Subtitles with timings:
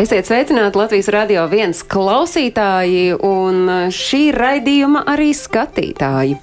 [0.00, 6.38] Esiet sveicināti Latvijas radio viens klausītāji un šī raidījuma arī skatītāji.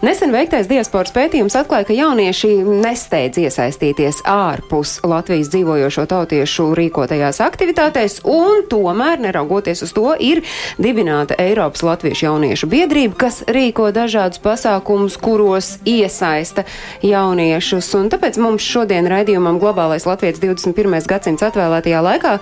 [0.00, 2.48] Nesen veiktais diasporas pētījums atklāja, ka jaunieši
[2.80, 10.40] nesteidz iesaistīties ārpus Latvijas dzīvojošo tautiešu rīkotajās aktivitātēs, un tomēr, neraugoties uz to, ir
[10.80, 16.64] dibināta Eiropas Latviešu jauniešu biedrība, kas rīko dažādus pasākumus, kuros iesaista
[17.04, 17.92] jauniešus.
[18.00, 21.04] Un tāpēc mums šodien raidījumam Globālais Latvijas 21.
[21.12, 22.38] gadsimts atvēlētajā laikā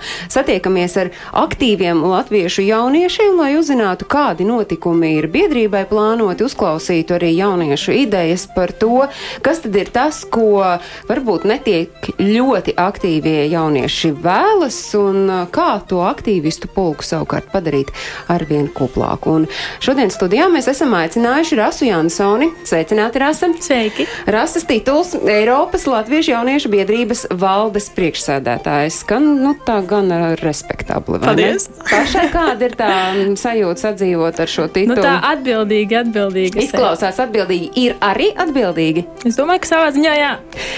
[0.61, 7.91] satiekamies ar aktīviem latviešu jauniešiem, lai uzzinātu, kādi notikumi ir biedrībai plānoti, uzklausītu arī jauniešu
[7.91, 9.07] idejas par to,
[9.41, 10.77] kas tad ir tas, ko
[11.09, 11.89] varbūt netiek
[12.19, 17.91] ļoti aktīvie jaunieši vēlas un kā to aktīvistu pulku savukārt padarīt
[18.29, 19.41] arvien kuplāku.
[19.41, 19.47] Un
[19.81, 22.51] šodien studijā mēs esam aicinājuši Rasu Jansoni.
[22.63, 23.49] Sveicināti, Rasa!
[23.61, 24.05] Sveiki!
[24.29, 29.01] Rases tituls Eiropas Latviešu jauniešu biedrības valdes priekšsēdētājs.
[29.09, 31.19] Gan, nu, tā gan uh, respektabli.
[31.23, 31.67] Paldies.
[31.87, 34.97] Pašai kāda ir tā mm, sajūta sadzīvot ar šo titulu?
[34.97, 36.65] Nu, tā atbildīgi, atbildīgi.
[36.67, 39.05] Izklausās atbildīgi, ir arī atbildīgi.
[39.27, 40.31] Es domāju, ka savā ziņā jā.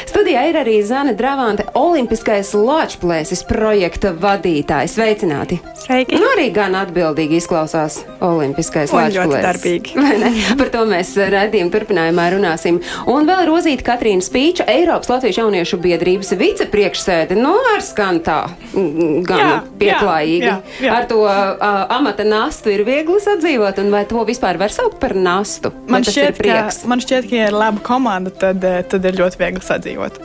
[0.10, 4.92] Studijā ir arī Zana Dravante, Olimpiskais lāčplēsis projekta vadītāja.
[4.92, 5.60] Sveicināti!
[5.80, 6.20] Sveiki!
[6.20, 9.94] Nu, arī gan atbildīgi izklausās Olimpiskais lāčplēsis.
[10.60, 12.80] Par to mēs redzījuma turpinājumā runāsim.
[13.12, 17.38] Un vēl Rozīta Katrīna Spīča, Eiropas Latviešu jauniešu biedrības vicepriekšsēde.
[17.40, 18.40] Nu, ar skan tā,
[18.74, 20.48] mm, gan Jā, pieklājīgi.
[20.48, 20.98] jā, jā, jā.
[20.98, 25.16] Ar to uh, amata nastu ir viegli sadzīvot, un vai to vispār var saukt par
[25.18, 25.74] nastu?
[25.92, 29.64] Man šķiet, ka, man šķiet, ka, ja ir laba komanda, tad, tad ir ļoti viegli
[29.64, 30.22] sadzīvot.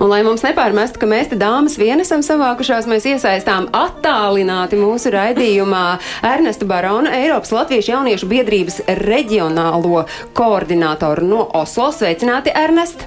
[0.00, 5.12] Un, lai mums nepārmestu, ka mēs te dāmas vien esam savākušās, mēs iesaistām attālināti mūsu
[5.14, 5.84] raidījumā
[6.26, 10.06] Ernestu Baronu, Eiropas Latviešu jauniešu biedrības reģionālo
[10.38, 11.90] koordinātoru no Oslo.
[11.94, 13.04] Sveicināti, Ernest!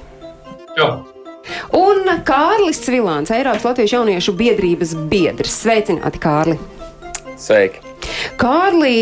[0.78, 0.94] Jā,
[1.78, 5.56] Un Kārlis Cvilāns, Eiropas Latviešu jauniešu biedrības biedrs.
[5.64, 6.58] Sveicināti, Kārli!
[7.42, 7.82] Sveiki!
[8.38, 8.94] Kārli,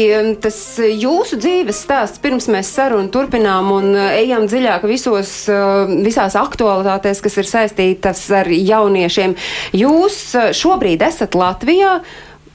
[0.43, 7.21] tas jūsu dzīves stāsts pirms mēs sarunu turpinām un ejam dziļāk visos, uh, visās aktualitātēs,
[7.23, 9.35] kas ir saistītas ar jauniešiem.
[9.79, 11.99] Jūs uh, šobrīd esat Latvijā.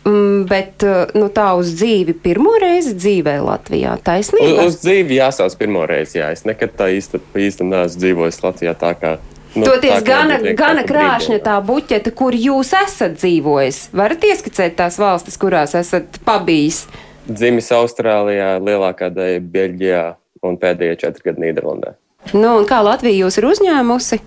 [0.05, 3.97] mm, Bet uh, nu, tā uz dzīvi pirmo reizi dzīvē Latvijā.
[3.97, 4.67] Uz, Taisnība.
[4.69, 6.31] uz dzīvi jāsauc pirmo reizi, jā.
[6.33, 9.17] Es nekad tā īsti, īstam neesmu dzīvojis Latvijā tā kā.
[9.55, 13.81] Nu, Toties tā gana, varbūt gana krāšņa tā buķete, kur jūs esat dzīvojis.
[13.95, 16.85] Varat ieskicēt tās valstis, kurās esat pabijis?
[17.29, 20.03] Dzimis Austrālijā, lielākā daļa Beļģijā
[20.45, 21.95] un pēdējie četri gadi Nīderlandē.
[22.35, 24.19] Nu, kā Latvija jūs ir uzņēmusi?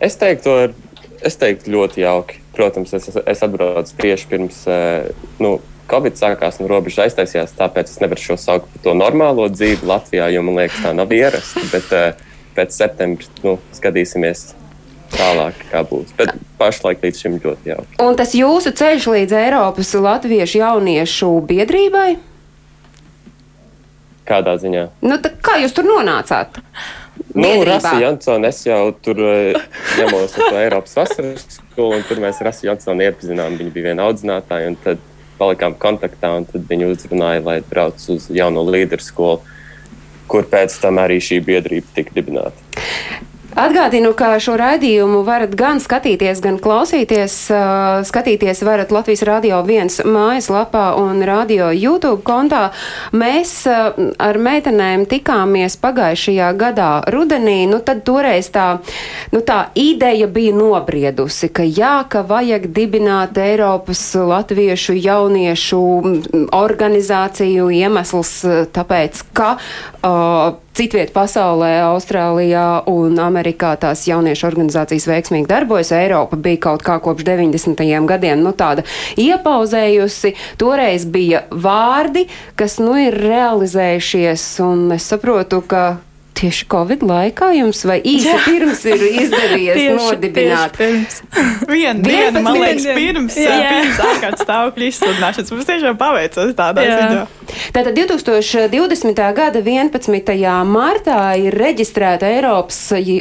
[0.00, 0.54] Es teiktu,
[1.26, 2.38] es teiktu ļoti jauki.
[2.54, 5.10] Protams, es, es atbraucu tieši pirms eh,
[5.42, 5.58] nu,
[5.90, 10.28] Covid sākās un robežas aiztaisījās, tāpēc es nevaru šo saukt par to normālo dzīvi Latvijā,
[10.30, 11.64] jo man liekas, tā nav ierasta.
[11.72, 12.26] Bet eh,
[12.60, 14.50] pēc septembra nu, skatīsimies
[15.14, 16.12] tālāk, kā būs.
[16.18, 18.00] Bet pašlaik līdz šim ļoti jauki.
[18.04, 22.10] Un tas jūsu ceļš līdz Eiropas Latviešu jauniešu biedrībai?
[24.28, 24.86] Kādā ziņā?
[25.02, 26.60] Nu, kā jūs tur nonācāt?
[27.34, 27.50] Nu.
[27.66, 29.58] Rasa Jansona, es jau tur eh,
[29.98, 33.58] ņemos ar to Eiropas vasaras skolu, un tur mēs Rasa Jansonu iepazinām.
[33.58, 35.02] Viņa bija viena audzinātāja, un tad
[35.40, 39.40] palikām kontaktā, un tad viņa uzrunāja, lai brauc uz jauno līderu skolu,
[40.30, 42.70] kur pēc tam arī šī biedrība tika dibināta.
[43.58, 47.34] Atgādinu, ka šo raidījumu varat gan skatīties, gan klausīties.
[48.06, 52.68] Skatīties varat Latvijas Rādio 1 mājaslapā un radio YouTube kontā.
[53.10, 57.66] Mēs ar meitenēm tikāmies pagājušajā gadā rudenī.
[57.66, 58.68] Nu, tad toreiz tā,
[59.34, 65.84] nu, tā ideja bija nobriedusi, ka jā, ka vajag dibināt Eiropas latviešu jauniešu
[66.54, 68.34] organizāciju iemesls
[68.78, 75.90] tāpēc, ka uh, Citviet pasaulē, Austrālijā un Amerikā tās jauniešu organizācijas veiksmīgi darbojas.
[75.96, 77.82] Eiropa bija kaut kā kopš 90.
[78.06, 78.84] gadiem nu, tāda
[79.18, 80.36] iepauzējusi.
[80.62, 85.84] Toreiz bija vārdi, kas nu ir realizējušies, un es saprotu, ka
[86.34, 88.38] tieši Covid laikā jums vai īsi Jā.
[88.46, 90.78] pirms ir izdevies Tieši- nodibināt.
[91.68, 93.56] Vienu dienu, man 11 liekas, pirms, Jā.
[93.60, 93.70] jā.
[93.74, 95.52] pirms ārkārtas stāvokļa izsludināšanas.
[95.54, 97.26] Mums tiešām paveicās tādā ziņā.
[97.74, 99.22] Tātad 2020.
[99.34, 100.64] gada 11.
[100.70, 102.78] martā ir reģistrēta Eiropas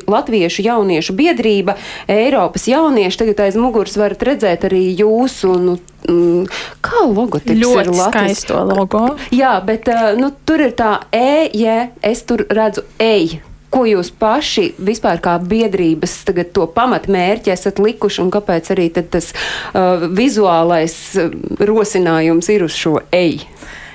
[0.08, 1.76] Latviešu jauniešu biedrība.
[2.08, 8.40] Eiropas jaunieši tagad aiz muguras varat redzēt arī jūsu, nu, kā logotips ir Ļoti Latvijas.
[8.40, 9.04] skaisto logo.
[9.36, 13.42] Jā, bet uh, nu, tur ir tā E, J, es tur redzu ej.
[13.70, 19.30] ko jūs paši vispār kā biedrības tagad to pamatmērķi esat likuši un kāpēc arī tas
[19.30, 21.30] uh, vizuālais uh,
[21.70, 23.46] rosinājums ir uz šo eju?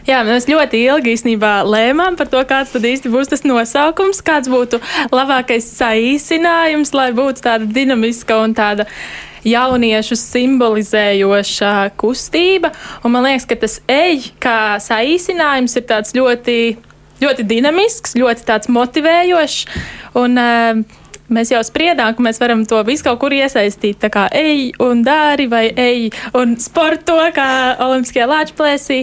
[0.05, 4.51] Jā, mēs ļoti ilgi īstenībā lēmām par to, kāds tad īsti būs tas nosaukums, kāds
[4.53, 4.77] būtu
[5.11, 8.85] labākais saīsinājums, lai būtu tāda dinamiska un tāda
[9.49, 12.73] jauniešu simbolizējoša kustība.
[13.05, 16.59] Un man liekas, ka tas ej kā saīsinājums ir tāds ļoti,
[17.23, 19.65] ļoti dinamisks, ļoti motivējošs.
[20.21, 21.01] Un, uh,
[21.33, 23.97] Mēs jau spriedām, ka mēs varam to visu kaut kur iesaistīt.
[24.03, 27.49] Tā kā ej un dari, vai ej un sporto, kā
[27.81, 29.01] Olimpiskajā lāčplēsī.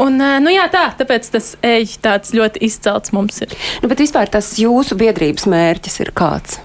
[0.00, 3.58] Un, nu jā, tā, tāpēc tas eļļas tāds ļoti izcelts mums ir.
[3.82, 6.60] Nu, bet vispār tas jūsu biedrības mērķis ir kāds?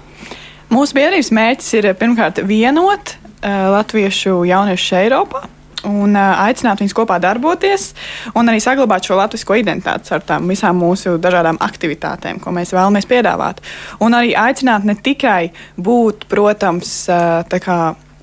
[0.74, 5.44] Mūsu biedrības mērķis ir pirmkārt vienot uh, latviešu jauniešus Eiropā.
[5.86, 7.92] Un uh, aicināt viņus kopā darboties,
[8.34, 13.06] un arī saglabāt šo latviešu identitāti ar tām visām mūsu dažādām aktivitātēm, ko mēs vēlamies
[13.10, 13.62] piedāvāt.
[14.02, 17.78] Un arī aicināt ne tikai būt, protams, tā kā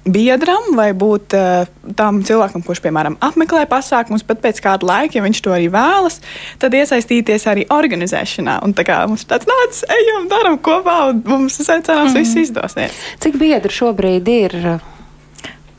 [0.05, 1.67] biedram vai būt uh,
[1.99, 6.21] tam cilvēkam, kurš, piemēram, apmeklē pasākumus, bet pēc kāda laika, ja viņš to arī vēlas,
[6.63, 8.59] tad iesaistīties arī organizēšanā.
[8.67, 12.19] Un tā kā mums ir tāds nācis, ejam, daram kopā, un mums, cerams, mm.
[12.19, 13.05] viss izdosies.
[13.23, 14.59] Cik biedri šobrīd ir?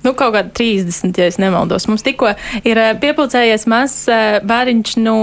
[0.04, 1.86] Nu, kaut kāda 30, ja nemaldos.
[1.88, 2.34] Mums tikko
[2.68, 5.18] ir eh, piepildījies mazs eh, bērniņš no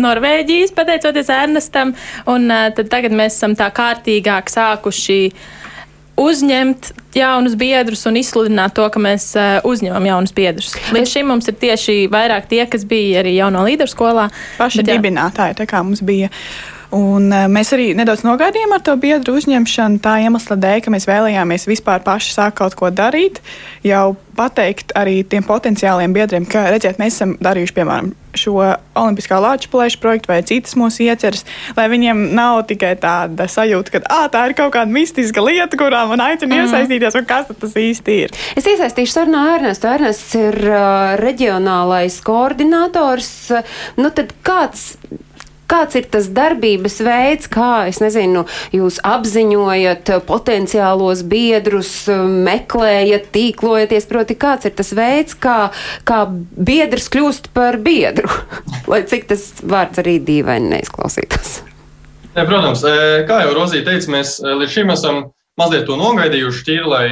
[0.00, 1.92] Norvēģijas, pateicoties Ernestam,
[2.32, 5.20] un tad tagad mēs esam tā kārtīgāk sākuši
[6.22, 10.74] uzņemt jaunus biedrus un izsludināt to, ka mēs uh, uzņemam jaunus biedrus.
[10.94, 14.28] Līdz šim mums ir tieši vairāk tie, kas bija arī jauno līderu skolā.
[14.60, 16.30] Paši bet, dibinātāji, tā kā mums bija.
[16.92, 21.08] Un, uh, mēs arī nedaudz nogaidījām ar to biedru uzņemšanu, tā iemesla dēļ, ka mēs
[21.08, 23.40] vēlējāmies vispār paši sākt kaut ko darīt.
[23.86, 28.54] Jau pateikt arī tiem potenciāliem biedriem, ka, redziet, mēs esam darījuši, piemēram, šo
[28.96, 31.46] Olimpiskā lāča plēša projektu vai citas mūsu ieceres,
[31.76, 36.04] lai viņiem nav tikai tāda sajūta, ka ah, tā ir kaut kāda mistiska lieta, kurā
[36.10, 36.68] man aicina mm.
[36.68, 38.36] iesaistīties, un kas tas īsti ir.
[38.56, 39.88] Es iesaistīšu sarunā Ernestu.
[39.92, 43.34] Ernests ir uh, reģionālais koordinators.
[44.00, 44.92] Nu, tad kāds
[45.72, 48.42] Kāds ir tas darbības veids, kā, es nezinu,
[48.76, 51.94] jūs apziņojat potenciālos biedrus,
[52.44, 55.70] meklējat, tīklojaties, proti, kāds ir tas veids, kā,
[56.08, 58.28] kā biedrs kļūst par biedru,
[58.92, 61.62] lai cik tas vārds arī dīvaini neizklausītos.
[62.32, 65.22] Ja, protams, e, kā jau Rozija teica, mēs e, līdz šim esam
[65.60, 67.06] mazliet to nogaidījuši, tīri, lai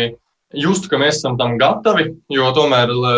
[0.56, 3.16] justu, ka mēs esam tam gatavi, jo tomēr e,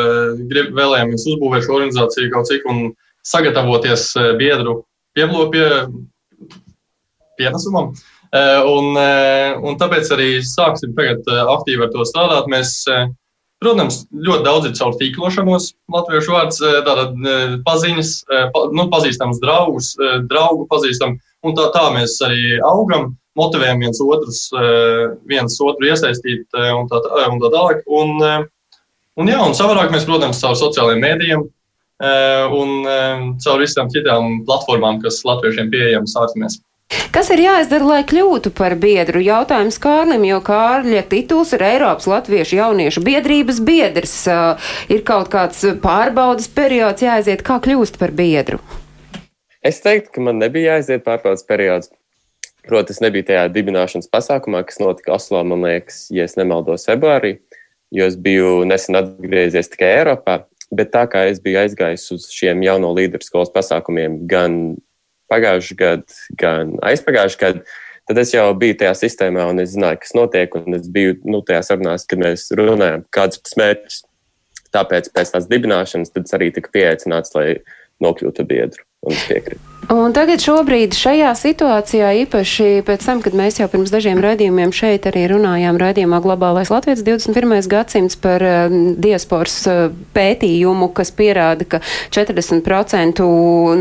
[0.50, 2.88] grib, vēlējāmies uzbūvēt šo organizāciju kaut cik un
[3.27, 4.81] sagatavoties biedru
[5.53, 5.69] pie,
[7.38, 7.93] pienesumam.
[8.32, 12.47] Eh, un, eh, un tāpēc arī sāksim tagad eh, aktīvi ar to strādāt.
[12.49, 12.79] Mēs,
[13.62, 17.12] protams, ļoti daudz ir caur tīklošanos, latviešu vārds, tātad
[17.67, 18.14] paziņas,
[18.75, 19.93] nu, pazīstams draugus,
[20.26, 21.14] draugu pazīstam,
[21.47, 24.41] un tā, tā mēs arī augam, motivējam viens otrus,
[25.31, 26.99] viens otru iesaistīt un tā,
[27.29, 27.87] un tā tālāk.
[27.87, 28.19] Un,
[29.14, 31.47] un jā, un savādāk mēs, protams, caur sociālajiem mēdījiem
[32.02, 36.58] un eh, caur visām citām platformām, kas latviešiem pieejamas ārzemēs.
[37.12, 39.22] Kas ir jāizdara, lai kļūtu par biedru?
[39.25, 44.12] Jautājums Kārlim, jo Kārļa tituls ir Eiropas Latviešu jauniešu biedrības biedrs.
[44.28, 48.60] Uh, ir kaut kāds pārbaudas periods jāaiziet, kā kļūst par biedru?
[49.64, 51.93] Es teiktu, ka man nebija jāaiziet pārbaudas periods.
[52.69, 57.38] Protams, es nebiju tajā dibināšanas pasākumā, kas notika Oslo, man liekas, ja es nemaldos februārī,
[57.90, 60.43] jo es biju nesen atgriezies tikai Eiropā.
[60.73, 64.76] Bet tā kā es biju aizgājis uz šiem jauno līderu skolas pasākumiem gan
[65.33, 67.64] pagājušajā gadā, gan aizpagājušajā gadā,
[68.09, 70.57] tad es jau biju tajā sistēmā un es zināju, kas notiek.
[70.79, 74.00] Es biju nu, tajā sarunās, kad mēs runājam, kāds ir tas mērķis.
[74.73, 77.61] Tāpēc pēc tās dibināšanas tas arī tika pieaicināts, lai
[78.00, 79.73] nokļūtu biedru un piekrītu.
[79.90, 85.09] Un tagad šobrīd šajā situācijā, īpaši pēc tam, kad mēs jau pirms dažiem raidījumiem šeit
[85.11, 87.66] arī runājām raidījumā Globālais Latvijas 21.
[87.68, 89.80] gadsimts par uh, diasporas uh,
[90.14, 91.80] pētījumu, kas pierāda, ka
[92.14, 93.26] 40%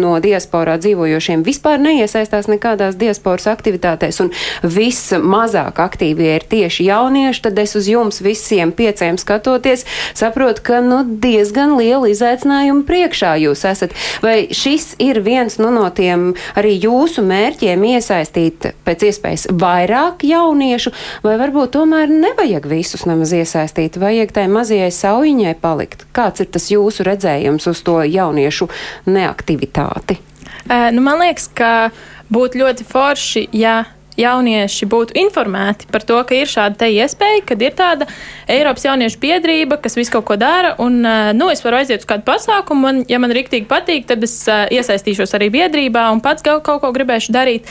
[0.01, 4.33] no diasporā dzīvojošiem vispār neiesaistās nekādās diasporas aktivitātēs un
[4.65, 9.85] vismazāk aktīvie ir tieši jaunieši, tad es uz jums visiem pieciem skatoties
[10.17, 13.95] saprotu, ka nu, diezgan liela izaicinājuma priekšā jūs esat.
[14.25, 20.93] Vai šis ir viens nu, no tiem arī jūsu mērķiem iesaistīt pēc iespējas vairāk jauniešu,
[21.25, 26.07] vai varbūt tomēr nevajag visus nemaz iesaistīt, vajag tai mazajai saujiņai palikt?
[26.15, 28.69] Kāds ir tas jūsu redzējums uz to jauniešu
[29.11, 30.21] neaktivitāti?
[30.69, 31.89] Uh, nu, man liekas, ka
[32.31, 33.81] būtu ļoti forši, ja
[34.21, 38.07] jaunieši būtu informēti par to, ka ir šāda iespēja, kad ir tāda
[38.51, 41.01] Eiropas jauniešu biedrība, kas visu kaut ko dara, un,
[41.37, 45.37] nu, es varu aiziet uz kādu pasākumu, un, ja man riktīgi patīk, tad es iesaistīšos
[45.37, 47.69] arī biedrībā un pats kaut ko gribēšu darīt.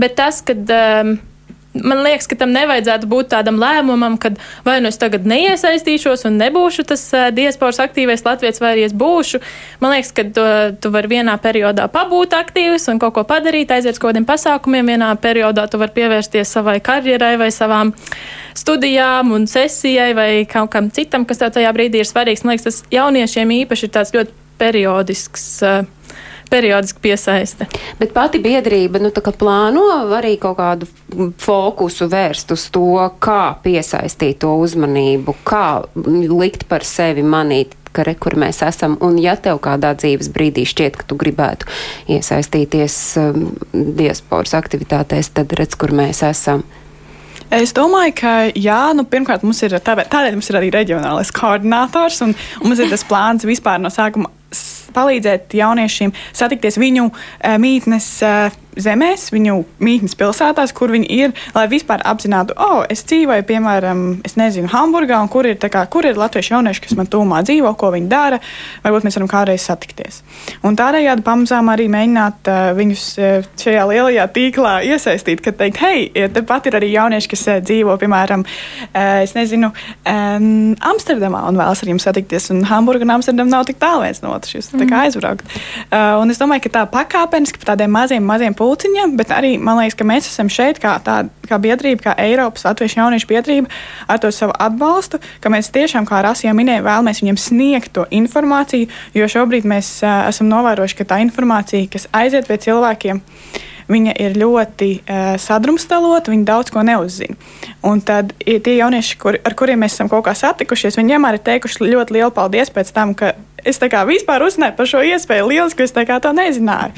[0.00, 1.18] Bet tas, kad um,
[1.70, 4.32] Man liekas, ka tam nevajadzētu būt tādam lēmumam, ka
[4.66, 8.94] vai nu es tagad neiesaistīšos un nebūšu tas uh, diasporas aktīvais latviečs, vai arī es
[8.96, 9.38] būšu.
[9.78, 10.46] Man liekas, ka tu,
[10.82, 14.90] tu vari vienā periodā pabūt aktīvs un kaut ko padarīt, aiziet uz kaut kādiem pasākumiem.
[14.90, 17.94] Vienā periodā tu vari pievērsties savai karjerai vai savām
[18.58, 22.42] studijām un sesijai vai kaut kam citam, kas tev tajā brīdī ir svarīgs.
[22.42, 25.48] Man liekas, tas jauniešiem īpaši ir tāds ļoti periodisks.
[25.62, 25.99] Uh,
[26.50, 27.66] periodiski piesaiste.
[28.00, 30.88] Bet pati biedrība nu, plāno arī kaut kādu
[31.40, 38.14] fokusu vērst uz to, kā piesaistīt to uzmanību, kā likt par sevi manīt ka re,
[38.14, 41.66] kur mēs esam, un ja tev kādā dzīves brīdī šķiet, ka tu gribētu
[42.14, 46.62] iesaistīties um, diasporas aktivitātēs, tad redz, kur mēs esam.
[47.50, 52.20] Es domāju, ka jā, nu, pirmkārt, mums ir tādēļ, tādēļ mums ir arī reģionālais koordinators,
[52.26, 54.30] un, un mums ir tas plāns vispār no sākuma
[54.94, 61.66] palīdzēt jauniešiem satikties viņu uh, mītnes uh, zemēs, viņu mītnes pilsētās, kur viņi ir, lai
[61.70, 66.06] vispār apzinātu, o, oh, es dzīvoju, piemēram, es nezinu, Hamburgā, un kur ir, kā, kur
[66.06, 68.40] ir latviešu jaunieši, kas man tūmā dzīvo, ko viņi dara,
[68.84, 70.20] varbūt mēs varam kādreiz satikties.
[70.66, 73.06] Un tādējādi pamazām arī mēģināt uh, viņus
[73.60, 78.46] šajā lielajā tīklā iesaistīt, kad teikt, hei, tepat ir arī jaunieši, kas uh, dzīvo, piemēram,
[78.46, 79.72] uh, es nezinu,
[80.04, 80.48] um,
[80.92, 84.34] Amsterdamā un vēlas ar jums satikties, un Hamburga un Amsterdama nav tik tālu viens no
[84.36, 85.44] otras, kā aizbraukt.
[85.90, 89.80] Uh, un es domāju, ka tā pakāpeniski pa tādiem maziem, maziem pulciņiem, bet arī man
[89.80, 93.70] liekas, ka mēs esam šeit kā, tā, kā biedrība, kā Eiropas Latviešu jauniešu biedrība
[94.08, 98.90] ar to savu atbalstu, ka mēs tiešām, kā Rasija minēja, vēlamies viņiem sniegt to informāciju,
[99.16, 103.24] jo šobrīd mēs uh, esam novērojuši, ka tā informācija, kas aiziet pie cilvēkiem,
[103.90, 107.36] viņa ir ļoti uh, sadrumstalota, viņi daudz ko neuzzina.
[107.86, 111.44] Un tad tie jaunieši, kur, ar kuriem mēs esam kaut kā satikušies, viņi vienmēr ir
[111.46, 115.48] teikuši ļoti lielu paldies pēc tam, ka es tā kā vispār uzzināju par šo iespēju.
[115.50, 116.94] Lieliski, es tā kā to nezināju.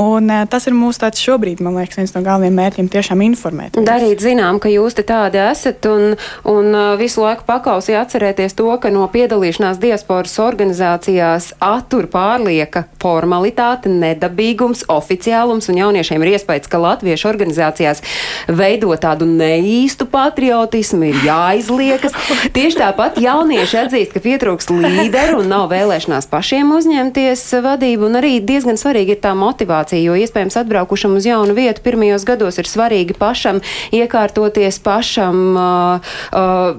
[0.00, 3.78] Un, uh, tas ir mūsu tāds šobrīd, man liekas, viens no galvenajiem mērķiem- tiešām informēt.
[3.86, 8.68] Darīt zinām, ka jūs te tādi esat un, un uh, visu laiku pakausī atcerēties to,
[8.80, 16.78] ka no piedalīšanās diasporas organizācijās attur pārlieka formalitāte, nedabīgums, oficiālums un jauniešiem ir iespējas, ka
[16.78, 18.02] latviešu organizācijās
[18.48, 22.16] veido tādu neīstu patriotismu, ir jāizliekas.
[22.56, 28.16] Tieši tāpat jaunieši atzīst, ka pietrūkst līderu un nav vēlēšanās vēlēšanās pašiem uzņemties vadību, un
[28.20, 32.64] arī diezgan svarīgi ir tā motivācija, jo iespējams atbraukušam uz jaunu vietu pirmajos gados ir
[32.64, 33.60] svarīgi pašam
[33.92, 36.00] iekārtoties, pašam uh,
[36.32, 36.72] uh,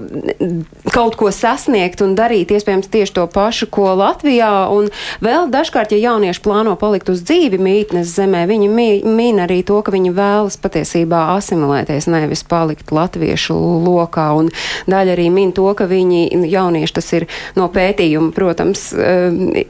[0.90, 4.68] kaut ko sasniegt un darīt iespējams tieši to pašu, ko Latvijā.
[4.72, 4.90] Un
[5.22, 8.70] vēl dažkārt, ja jaunieši plāno palikt uz dzīvi mītnes zemē, viņi
[9.06, 13.54] min arī to, ka viņi vēlas patiesībā asimilēties, nevis palikt latviešu
[13.86, 14.32] lokā.
[14.34, 14.50] Un
[14.90, 18.90] daļa arī min to, ka viņi jaunieši tas ir no pētījuma, protams,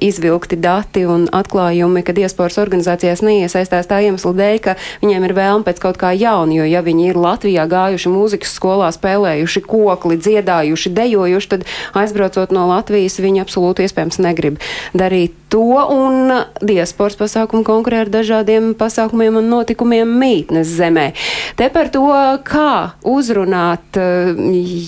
[0.01, 5.67] izvilkti dati un atklājumi, ka diasporas organizācijās neiesaistās tā iemesla dēļ, ka viņiem ir vēlme
[5.69, 10.95] pēc kaut kā jauna, jo ja viņi ir Latvijā gājuši mūzikas skolā, spēlējuši kokli, dziedājuši,
[10.97, 11.69] dejojuši, tad
[11.99, 14.61] aizbraucot no Latvijas viņi absolūti iespējams negrib
[14.97, 15.61] darīt to,
[15.93, 16.33] un
[16.65, 21.11] diasporas pasākumi konkurē ar dažādiem pasākumiem un notikumiem mītnes zemē.
[21.59, 22.07] Te par to,
[22.47, 24.33] kā uzrunāt uh,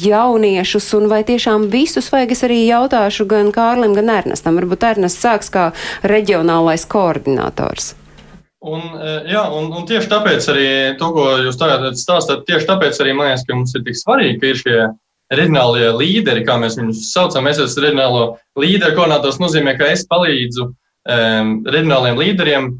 [0.04, 4.43] jauniešus un vai tiešām visus vajag, es arī jautāšu gan Kārlim, gan Ernestam.
[4.44, 4.58] Ernestam.
[4.60, 5.72] Varbūt Ernests sāks kā
[6.02, 7.94] reģionālais koordinators.
[8.64, 13.00] Un, e, jā, un, un tieši tāpēc arī to, ko jūs tagad stāstāt, tieši tāpēc
[13.00, 14.78] arī man liekas, ka mums ir tik svarīgi, ka ir šie
[15.34, 17.46] reģionālie līderi, kā mēs viņus saucam.
[17.48, 22.72] Es esmu reģionālo līderu koordinators, nozīmē, ka es palīdzu um, reģionāliem līderiem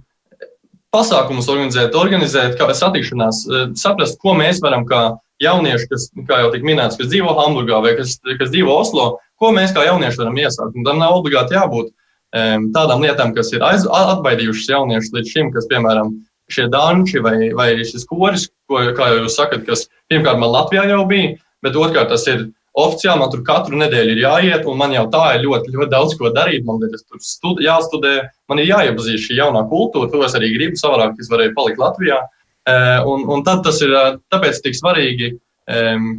[0.95, 5.09] pasākumus organizēt, organizēt kā satikšanās, e, saprast, ko mēs varam kā
[5.43, 9.07] jaunieši, kas, kā jau tika minēts, kas dzīvo Hamburgā vai kas, kas dzīvo Oslo,
[9.41, 10.75] ko mēs kā jaunieši varam iesākt.
[10.79, 15.55] Un tam nav obligāti jābūt um, tādām lietām, kas ir aiz, atbaidījušas jauniešus līdz šim,
[15.55, 16.13] kas, piemēram,
[16.53, 20.85] šie danči vai, vai šis koris, ko, kā jau jūs sakat, kas pirmkārt man Latvijā
[20.91, 22.47] jau bija, bet otrkārt tas ir
[22.79, 26.17] oficiāli, man tur katru nedēļu ir jāiet, un man jau tā ir ļoti, ļoti daudz
[26.19, 26.67] ko darīt.
[26.67, 28.17] Man ir tur stud, jāstudē,
[28.51, 32.19] man ir jāiepazīst šī jaunā kultūra, to es arī gribu savādāk, es varēju palikt Latvijā.
[32.19, 33.93] Uh, un, un tad tas ir
[34.33, 35.35] tāpēc tik svarīgi,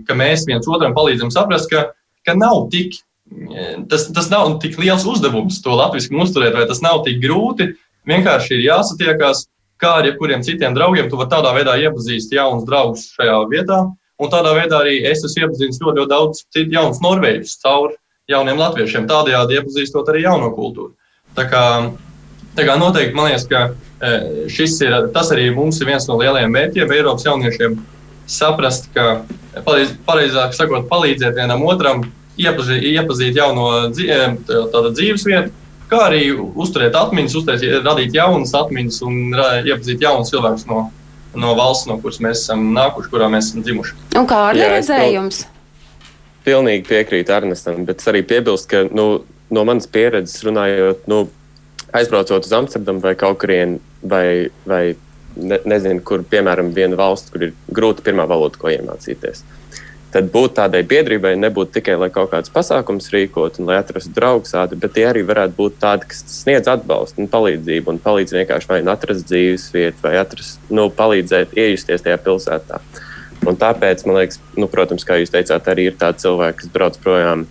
[0.06, 1.90] ka mēs viens otram palīdzam saprast, ka,
[2.25, 2.98] ka nav tik
[3.90, 7.72] tas, tas nav tik liels uzdevums to latviešu uzturēt, vai tas nav tik grūti.
[8.06, 9.48] Vienkārši ir jāsatiekās,
[9.82, 11.10] kā ar jebkuriem citiem draugiem.
[11.10, 13.82] Tu vari tādā veidā iepazīst jaunus draugus šajā vietā.
[14.22, 17.96] Un tādā veidā arī es esmu iepazinis ļoti, ļoti daudz citu jaunu norvēģus caur
[18.32, 20.94] jauniem latviešiem, tādējādi iepazīstot arī jauno kultūru.
[21.36, 21.64] Tā kā,
[22.56, 23.66] tā kā noteikti man liekas, ka
[24.51, 27.77] šis ir tas arī mums ir viens no lielajiem mērķiem Eiropas jauniešiem
[28.29, 29.24] saprast, ka
[29.65, 32.05] pareiz, pareizāk sakot, palīdzēt vienam otram,
[32.41, 34.35] iepazīt, iepazīt jauno dzīve,
[34.97, 35.53] dzīvesvietu,
[35.91, 40.88] kā arī uzturēt atmiņas, uzturēt, radīt jaunas atmiņas un ra, iepazīt jaunus cilvēkus no,
[41.38, 43.97] no valsts, no kuras mēs esam nākuši, kurā mēs esam dzimuši.
[44.17, 45.45] Un kā ar redzējums?
[46.45, 49.07] Pilnīgi piekrītu Ernestam, bet es arī piebilstu, ka nu,
[49.53, 51.25] no manas pieredzes runājot, nu,
[51.96, 54.84] aizbraucot uz Amsterdamu vai kaut kurien, vai, vai
[55.36, 59.44] ne, nezinu, kur, piemēram, viena valsts, kur ir grūti pirmā valoda, ko iemācīties.
[60.16, 64.56] Tad būt tādai biedrībai nebūtu tikai, lai kaut kāds pasākums rīkot un lai atrastu draugus
[64.56, 68.70] ātri, bet tie arī varētu būt tādi, kas sniedz atbalstu un palīdzību un palīdz vienkārši
[68.70, 72.80] vai nu atrast dzīves vietu, vai atrast, nu, palīdzēt iejusties tajā pilsētā.
[73.44, 76.96] Un tāpēc, man liekas, nu, protams, kā jūs teicāt, arī ir tādi cilvēki, kas brauc
[77.04, 77.44] projām,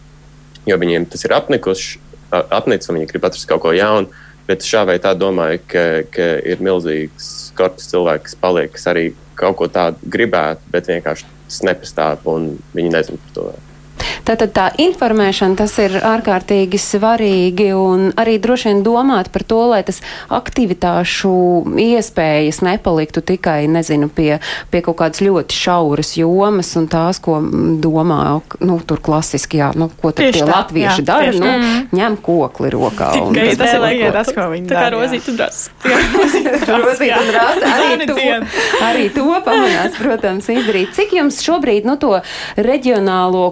[0.65, 2.01] jo viņiem tas ir apnikuši,
[2.33, 4.24] apnicis, un viņi grib atrast kaut ko jaunu.
[4.49, 9.07] Bet šā vai tā domāju, ka, ka ir milzīgs korpus cilvēku, kas paliek, kas arī
[9.39, 13.47] kaut ko tādu gribētu, bet vienkārši tas nepastāv un viņi nezina par to.
[14.25, 19.83] Tātad tā informēšana tas ir ārkārtīgi svarīgi un arī droši vien domāt par to, lai
[19.87, 20.01] tas
[20.33, 21.33] aktivitāšu
[21.81, 24.39] iespējas nepaliktu tikai, nezinu, pie,
[24.73, 27.39] pie kaut kādas ļoti šauras jomas un tās, ko
[27.85, 28.21] domā,
[28.65, 31.73] nu, tur klasiski, jā, nu, ko tad Tieši tie tā, latvieši jā, dara, nu, tā.
[31.99, 33.11] ņem kokli rokā.
[33.23, 34.97] un Tikai tas tas ir ko- tas, ko viņi Tā kā dara.
[34.97, 35.03] jā.
[35.05, 35.63] rozīt un drāzs.
[36.85, 38.17] Rozīt un rāst, arī, to,
[38.85, 40.93] arī to pamanās, protams, izdarīt.
[40.97, 42.15] Cik jums šobrīd, nu, to
[42.57, 43.45] reģionālo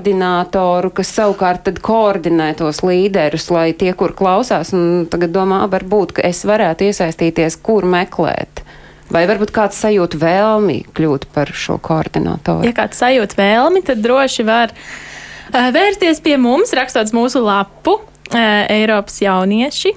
[0.00, 6.14] koordinātoru, kas savukārt tad koordinē tos līderus, lai tie, kur klausās, un tagad domā, varbūt,
[6.16, 8.62] ka es varētu iesaistīties, kur meklēt?
[9.10, 12.64] Vai varbūt kāds sajūt vēlmi kļūt par šo koordinātoru?
[12.64, 18.70] Ja kāds sajūt vēlmi, tad droši var uh, vērsties pie mums, rakstot mūsu lapu uh,
[18.70, 19.96] Eiropas jaunieši.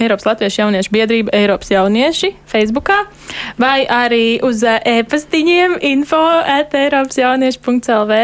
[0.00, 2.98] Eiropas Latviešu jauniešu biedrība, Eiropas jaunieši, Facebookā,
[3.60, 8.18] vai arī uz uh, e-pastiņiem info at Eiropas jaunieši.lv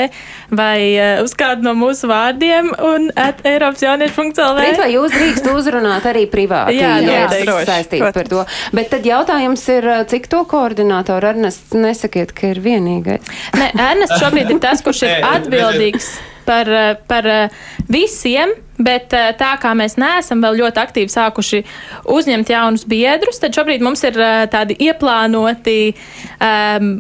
[0.50, 4.62] vai uh, uz kādu no mūsu vārdiem un at Eiropas jaunieši.lv.
[4.62, 7.44] Principā jūs drīkst uzrunāt arī privāti, Jā, noteikti.
[7.44, 8.46] esat saistīts par to.
[8.76, 13.28] Bet tad jautājums ir, cik to koordinātoru Ernests nesakiet, ka ir vienīgais?
[13.58, 16.16] Nē, Ernests šobrīd ir tas, kurš ir atbildīgs
[16.48, 17.48] par, eh, par eh,
[17.92, 21.62] visiem, bet eh, tā kā mēs neesam vēl ļoti aktīvi sākuši
[22.08, 24.16] uzņemt jaunus biedrus, tad šobrīd mums ir
[24.52, 26.92] tādi ieplānoti um,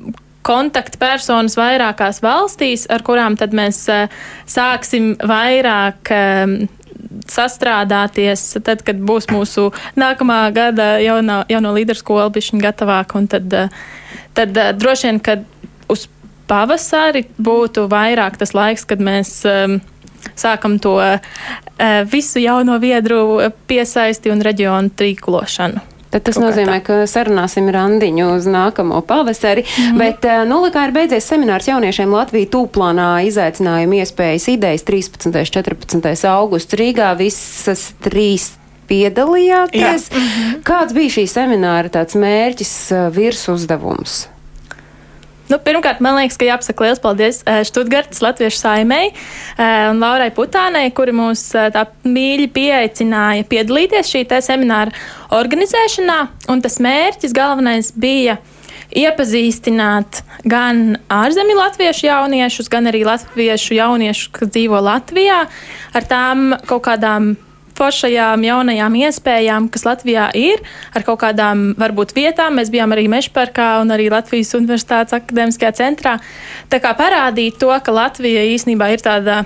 [0.48, 3.86] kontaktpersonas vairākās valstīs, ar kurām tad mēs
[4.48, 6.12] sāksim vairāk.
[6.14, 6.58] Um,
[7.28, 9.68] sastrādāties, tad, kad būs mūsu
[10.00, 13.54] nākamā gada jaunā, jauno līderu skola, bišķiņa gatavāka, un tad,
[14.36, 15.44] tad droši vien, kad
[15.92, 16.06] uz
[16.48, 19.78] pavasari būtu vairāk tas laiks, kad mēs um,
[20.38, 21.20] sākam to uh,
[22.10, 25.84] visu jauno viedru piesaisti un reģionu trīkulošanu.
[26.08, 29.64] Tad tas nozīmē, ka sarunāsim randiņu uz nākamo pavasari.
[29.66, 29.98] Mm -hmm.
[29.98, 35.26] Bet uh, Nulikā ir beidzies seminārs jauniešiem Latviju tūplānā izaicinājuma iespējas idejas 13.
[35.26, 36.28] un 14.
[36.28, 37.16] augusts Rīgā.
[37.18, 38.52] Visas trīs
[38.88, 40.08] piedalījāties.
[40.10, 40.62] Mm -hmm.
[40.64, 44.28] Kāds bija šī semināra tāds mērķis, uh, virs uzdevums?
[45.48, 50.28] Nu, pirmkārt, man liekas, ka jāpasaka liels paldies eh, Študgartas Latviešu saimei eh, un Laurai
[50.36, 54.92] Putānei, kuri mūs eh, tā mīļi pieaicināja piedalīties šī semināra
[55.32, 56.18] organizēšanā.
[56.52, 58.36] Un tas mērķis galvenais bija
[58.96, 65.42] iepazīstināt gan ārzemju latviešu jauniešus, gan arī latviešu jauniešus, kas dzīvo Latvijā,
[65.96, 67.34] ar tām kaut kādām
[67.78, 70.62] foršajām jaunajām iespējām, kas Latvijā ir,
[70.96, 72.58] ar kaut kādām varbūt vietām.
[72.58, 76.16] Mēs bijām arī Mešparkā un arī Latvijas Universitātes akadēmiskajā centrā.
[76.72, 79.42] Tā kā parādīt to, ka Latvija īstenībā ir tāda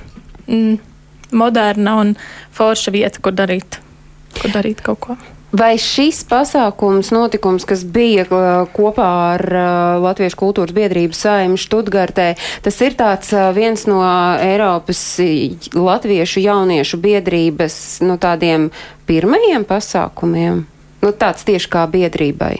[0.47, 0.81] mm,
[1.37, 2.16] moderna un
[2.57, 3.81] forša vieta, kur darīt,
[4.40, 5.21] kur darīt kaut ko.
[5.53, 9.67] Vai šis pasākums, notikums, kas bija uh, kopā ar uh,
[10.01, 12.33] Latviešu kultūras biedrības saimnu Študgartē,
[12.65, 14.01] tas ir tāds uh, viens no
[14.41, 15.05] Eiropas
[15.77, 18.71] latviešu jauniešu biedrības no tādiem
[19.05, 20.65] pirmajiem pasākumiem?
[21.03, 22.55] Nu, tāds tieši kā biedrībai.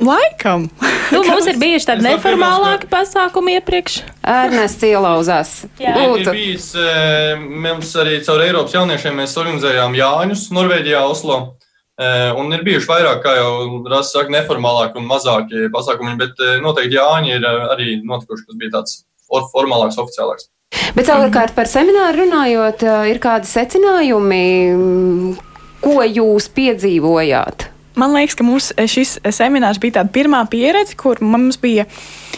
[0.00, 0.68] Laikam.
[1.12, 3.98] Nu, mums ir bijuši tādi neformālāki pasākumi iepriekš.
[4.24, 5.50] Ernsts ielauzās.
[5.80, 5.92] Jā.
[5.92, 6.34] Ir, ir Lūdzu.
[6.36, 11.40] bijis, eh, mums arī caur Eiropas jauniešiem mēs organizējām Jāņus Norvēģijā, Oslo.
[11.40, 11.69] Eh,
[12.00, 17.34] Un ir bijuši vairāk, kā jau Rasa saka, neformālāki un mazāki pasākumi, bet noteikti Jāņi
[17.36, 18.94] ir arī notikuši, kas bija tāds
[19.28, 20.48] for- formālāks, oficiālāks.
[20.96, 25.36] Bet savukārt par semināru runājot, ir kādi secinājumi,
[25.84, 27.68] ko jūs piedzīvojāt?
[28.00, 31.86] Man liekas, ka mums šis seminārs bija tāda pirmā pieredze, kur mums bija.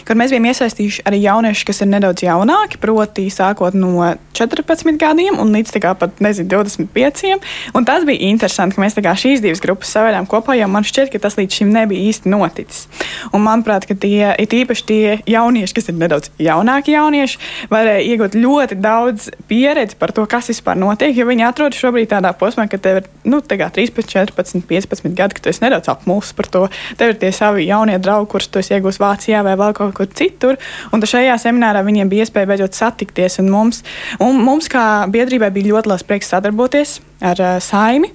[0.03, 5.37] Kur mēs bijām iesaistījuši arī jauniešus, kas ir nedaudz jaunāki, proti, sākot no 14 gadiem
[5.39, 7.37] un līdz pat nezinu, 25.
[7.77, 11.21] Un tas bija interesanti, ka mēs šīs divas grupas savērām kopā, jo man šķiet, ka
[11.23, 12.87] tas līdz šim nebija īsti noticis.
[13.31, 17.39] Un manuprāt, ka tie ir īpaši tie jaunieši, kas ir nedaudz jaunāki jaunieši,
[17.71, 21.15] varēja iegūt ļoti daudz pieredzi par to, kas vispār notiek.
[21.15, 25.45] Jo viņi atrodas šobrīd tādā posmā, ka tev ir nu, 13, 14, 15 gadi, ka
[25.45, 26.65] tu esi nedaudz apmulsis par to.
[26.99, 30.09] Tev ir tie savi jaunie draugi, kurus tu esi iegūmis Vācijā vai vēl kaut kur
[30.09, 30.59] citur.
[30.91, 33.39] Un šajā seminārā viņiem bija iespēja beidzot satikties.
[33.43, 33.83] Un mums,
[34.23, 38.11] un mums kā biedrībai bija ļoti liels prieks sadarboties ar uh, saimi.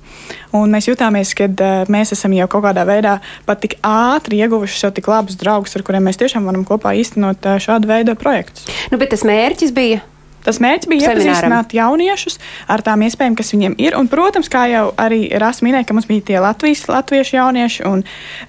[0.52, 4.94] Mēs jutāmies, ka uh, mēs esam jau kaut kādā veidā pat tik ātri ieguvuši sev
[4.96, 8.68] tik labus draugus, ar kuriem mēs tiešām varam kopā īstenot uh, šādu veidu projektus.
[8.92, 10.02] Nu, bet tas mērķis bija
[10.48, 12.38] Tas mērķis bija iepazīstināt jauniešus
[12.72, 13.92] ar tām iespējām, kas viņiem ir.
[13.98, 18.04] Un, protams, kā jau arī Rasa minēja, ka mums bija tie Latvijas, latviešu jaunieši un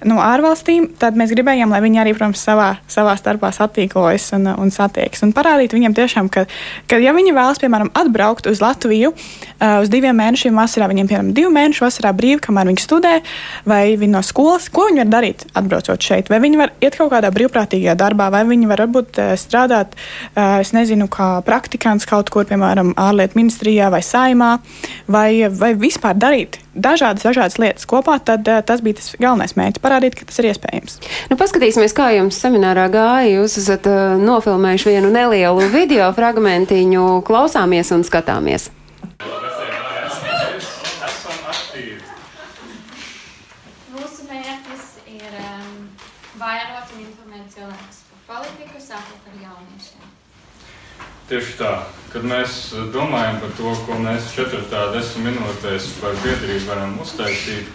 [0.08, 4.72] no ārvalstīm, tad mēs gribējām, lai viņi arī, protams, savā, savā starpā satīklojas un, un
[4.72, 5.20] satiekas.
[5.26, 6.46] Un parādīt viņiem tiešām, ka,
[6.88, 9.12] ka ja viņi vēlas, piemēram, atbraukt uz Latviju
[9.60, 13.12] uz diviem mēnešiem vasarā, viņiem, piemēram, divu mēnešu vasarā brīvi, kamēr viņi studē,
[13.68, 16.32] vai viņi no skolas, ko viņi var darīt, atbraucot šeit?
[16.32, 19.98] Vai viņi var iet kaut kādā brīvprātīgajā darbā, vai viņi var varbūt strādāt,
[20.38, 24.60] es nezinu, kā praktikā praktikants kaut kur, piemēram, ārlietu ministrijā vai saimā,
[25.08, 29.82] vai, vai vispār darīt dažādas, dažādas lietas kopā, tad uh, tas bija tas galvenais mērķis-
[29.84, 31.00] parādīt, ka tas ir iespējams.
[31.30, 33.40] Nu, paskatīsimies, kā jums seminārā gāja.
[33.40, 38.70] Jūs esat uh, nofilmējuši vienu nelielu video fragmentiņu, klausāmies un skatāmies.
[43.90, 45.90] Mūsu mērķis ir um,
[46.38, 50.10] vairot un informēt cilvēkus par politiku, sākot ar jauniešiem.
[51.30, 51.74] Tieši tā,
[52.10, 52.54] kad mēs
[52.90, 57.70] domājam par to, ko mēs 4-10 minūtēs par biedrību varam uztaisīt,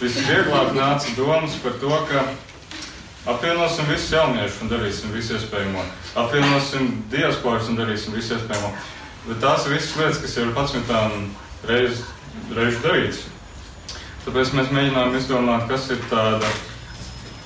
[0.00, 2.24] visvieglāk nāca domas par to, ka
[3.30, 5.86] apvienosim visus jauniešus un darīsim visu iespējamo.
[6.24, 8.74] Apvienosim diasporas un darīsim visu iespējamo.
[9.28, 12.02] Bet tās ir visas lietas, kas jau ir 11 reizes
[12.58, 13.24] reiz darīts.
[14.26, 16.50] Tāpēc mēs mēģinām izdomāt, kas ir tāda,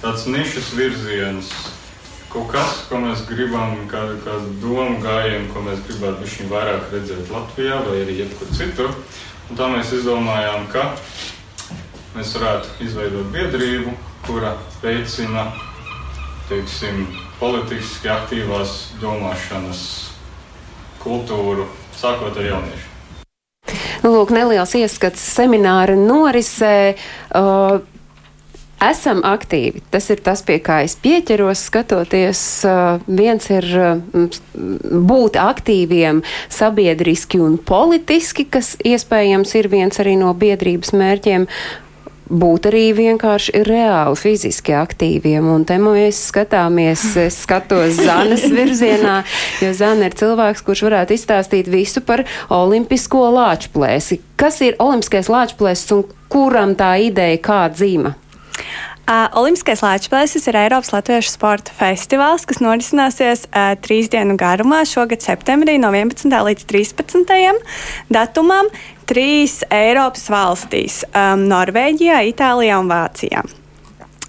[0.00, 1.52] tāds nišas virziens,
[2.36, 7.30] kaut kas, ko mēs gribam, kāda kā doma gājienu, ko mēs gribētu viņu vairāk redzēt
[7.32, 8.90] Latvijā vai arī jebkur citur.
[9.48, 10.90] Un tā mēs izdomājām, ka
[12.16, 13.94] mēs varētu izveidot biedrību,
[14.26, 15.46] kura veicina
[16.50, 17.06] teiksim,
[17.40, 19.82] politiski aktīvās domāšanas
[21.00, 21.64] kultūru,
[21.96, 22.92] sākot ar jauniešiem.
[24.04, 26.76] Lūk, neliels ieskats semināra norisē.
[27.32, 27.80] Uh,
[28.90, 29.82] esam aktīvi.
[29.92, 32.42] Tas ir tas, pie kā es pieķeros, skatoties.
[33.06, 33.70] Viens ir
[34.54, 36.22] būt aktīviem
[36.52, 41.48] sabiedriski un politiski, kas iespējams ir viens arī no biedrības mērķiem.
[42.26, 45.46] Būt arī vienkārši reāli fiziski aktīviem.
[45.46, 49.20] Un te mēs skatāmies, es skatos Zanes virzienā,
[49.62, 54.18] jo Zana ir cilvēks, kurš varētu izstāstīt visu par olimpisko lāčplēsi.
[54.34, 58.16] Kas ir olimpiskais lāčplēsis un kuram tā ideja kā dzīva?
[59.06, 65.76] Olimpiskais Latvijas ir Eiropas Latviešu sporta festivāls, kas norisināsies uh, trīs dienu garumā šogad septembrī
[65.78, 66.26] no 11.
[66.26, 67.60] līdz 13.
[68.10, 68.66] datumam
[69.06, 73.44] trīs Eiropas valstīs um,- Norvēģijā, Itālijā un Vācijā.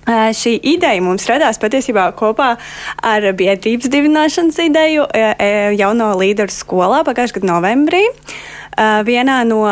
[0.08, 2.54] Uh, šī ideja mums radās patiesībā kopā
[3.02, 8.06] ar biedrības dibināšanas ideju uh, jauno līderu skolā pagājušajā gadā novembrī.
[8.78, 9.66] Uh, vienā no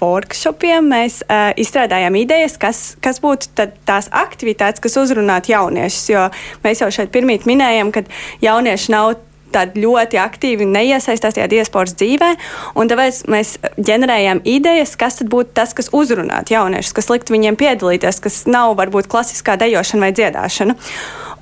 [0.00, 6.08] workshopiem mēs uh, izstrādājām idejas, kas, kas būtu tās aktivitātes, kas uzrunātu jauniešus.
[6.12, 6.26] Jo
[6.64, 8.04] mēs jau šeit pirmīt minējām, ka
[8.44, 9.14] jaunieši nav
[9.54, 12.30] tādi ļoti aktīvi neiesaistās tajā diasporas dzīvē.
[12.74, 18.44] Tāpēc mēs ģenerējām idejas, kas būtu tas, kas uzrunātu jauniešus, kas liktu viņiem piedalīties, kas
[18.50, 20.78] nav varbūt klasiskā dejošana vai dziedāšana.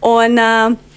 [0.02, 0.38] Un,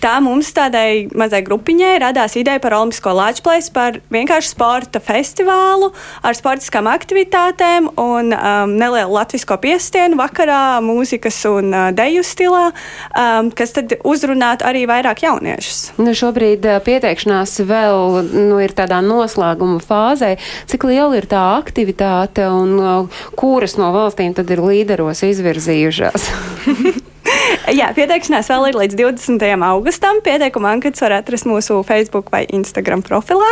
[0.05, 5.91] tā mums tādai mazai grupiņai radās ideja par Olimpisko Latvijas, par vienkārši sporta festivālu
[6.25, 12.65] ar sportiskām aktivitātēm un um, nelielu latviešu piestienu vakarā, mūzikas un uh, deju stilā,
[13.13, 15.95] um, kas tad uzrunātu arī vairāk jauniešus.
[16.01, 20.35] Nu, šobrīd uh, pieteikšanās vēl nu, ir tādā noslēguma fāzē.
[20.69, 26.31] Cik liela ir tā aktivitāte un uh, kuras no valstīm tad ir līderos izvirzījušās?
[27.79, 29.45] Jā, pieteikšanās vēl ir līdz 20.
[29.69, 30.21] augustam.
[30.25, 33.51] Pieteikuma anketas var atrast mūsu Facebook vai Instagram profilā.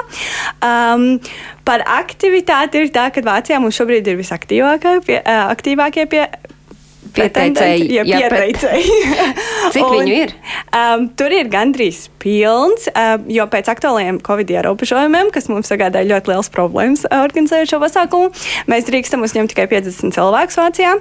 [0.64, 1.20] Um,
[1.68, 6.28] par aktivitāti ir tā, ka Vācijā mums šobrīd ir visaktīvākie pie, uh, aktīvākie pie,
[7.14, 8.94] Pieteicēji, ja, jā, pieteicēji.
[9.76, 10.34] Cik un, viņu ir?
[10.74, 16.34] Um, tur ir gandrīz pilns, um, jo pēc aktuālajiem Covid ierobežojumiem, kas mums sagādāja ļoti
[16.34, 18.32] liels problēmas organizējot šo pasākumu,
[18.72, 20.96] mēs drīkstam uzņemt tikai 50 cilvēkus Vācijā.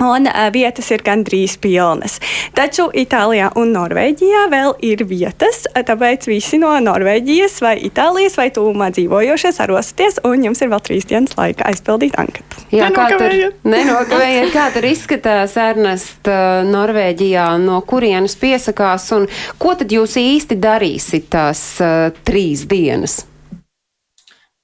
[0.00, 2.18] Un uh, vietas ir gandrīz pilnas.
[2.56, 8.90] Taču Itālijā un Norvēģijā vēl ir vietas, tāpēc visi no Norvēģijas vai Itālijas vai tūmā
[8.96, 12.64] dzīvojošie sarosties, un jums ir vēl trīs dienas laika aizpildīt anketu.
[12.72, 13.34] Jā, kā tur,
[13.66, 16.30] nenokavējiet, kā tur izskatās Ernest
[16.70, 19.28] Norvēģijā, no kurienes piesakās, un
[19.60, 23.20] ko tad jūs īsti darīsit tās uh, trīs dienas?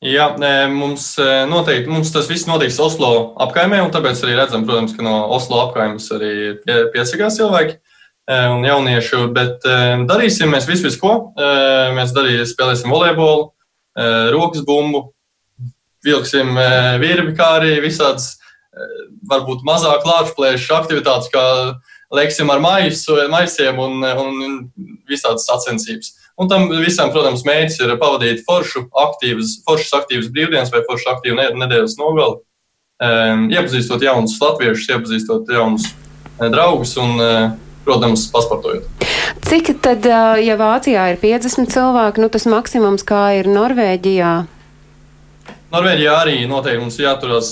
[0.05, 0.27] Jā,
[0.69, 1.15] mums
[1.49, 5.63] noteikti mums tas viss notiks Oslo apkaimē, un tāpēc arī redzam, protams, ka no Oslo
[5.65, 7.79] apkaimes arī pie, piesakās cilvēki
[8.29, 9.23] un jaunieši.
[9.33, 9.65] Bet
[10.11, 11.15] darīsim mēs visu, visu ko.
[11.97, 13.49] Mēs darīsim, spēlēsim volejbolu,
[14.37, 15.07] rokas bumbu,
[16.05, 16.53] vilksim
[17.01, 18.35] virvi, kā arī visādas
[19.31, 21.47] varbūt mazāk lāčplēšu aktivitātes, kā
[22.15, 24.69] leksim ar maisiem un, un
[25.09, 26.13] visādas sacensības.
[26.37, 31.39] Un tam visam, protams, mērķis ir pavadīt foršu, aktīvas, foršas, aktīvas brīvdienas vai foršu aktīvu
[31.57, 32.43] nedēļas nogali,
[33.01, 37.47] um, iepazīstot jaunus latviešus, iepazīstot jaunus uh, draugus un, uh,
[37.89, 38.85] protams, pasportojot.
[39.49, 44.37] Cik tad, uh, ja Vācijā ir 50 cilvēki, nu tas maksimums, kā ir Norvēģijā?
[45.73, 47.49] Norvēģijā arī noteikti mums jāturās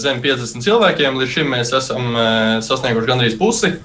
[0.00, 1.20] zem 50 cilvēkiem.
[1.20, 2.16] Līdz šim mēs esam
[2.66, 3.76] sasnieguši gandrīz pusi.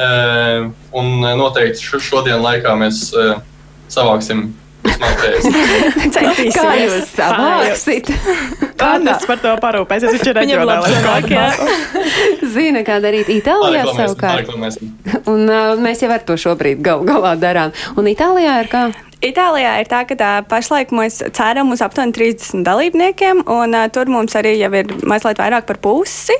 [0.00, 3.42] Uh, un noteikti šodien laikā mēs uh,
[3.90, 4.50] savāksim.
[6.56, 8.08] Kā jūs savāksit?
[8.80, 10.14] Kādas par to parūpēsies?
[10.16, 11.60] Viņš ir reģionālais.
[12.54, 14.48] Zina, kā darīt Itālijā savukārt.
[15.28, 17.76] Un uh, mēs jau ar to šobrīd gal galā darām.
[18.00, 18.88] Un Itālijā ir kā?
[19.20, 24.08] Itālijā ir tā, ka tā, pašlaik mēs ceram uz aptuveni 30 dalībniekiem, un uh, tur
[24.08, 26.32] mums arī jau ir mazliet vairāk par pusi.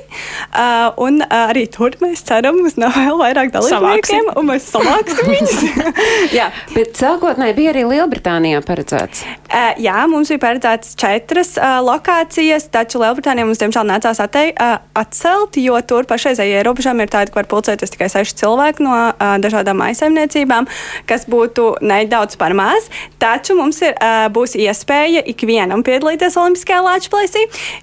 [0.49, 4.31] Uh, un uh, arī tur mēs ceram uz vēl vairāk dalībniekiem, Savāksim.
[4.33, 5.59] un mēs savāksim viņus.
[6.39, 9.27] jā, bet sākotnēji bija arī Lielbritānijā paredzēts.
[9.51, 14.79] Uh, jā, mums bija paredzētas četras uh, lokācijas, taču Lielbritānijā mums diemžēl nācās attei, uh,
[14.97, 19.37] atcelt, jo tur pašreizējie ierobežojumi ir tādi, ka var pulcēties tikai seši cilvēki no uh,
[19.45, 20.73] dažādām aizsaimniecībām,
[21.05, 22.89] kas būtu nedaudz par maz maz,
[23.23, 23.97] taču mums ir,
[24.35, 27.37] būs iespēja ikvienam piedalīties Olimpiskajā Latvijas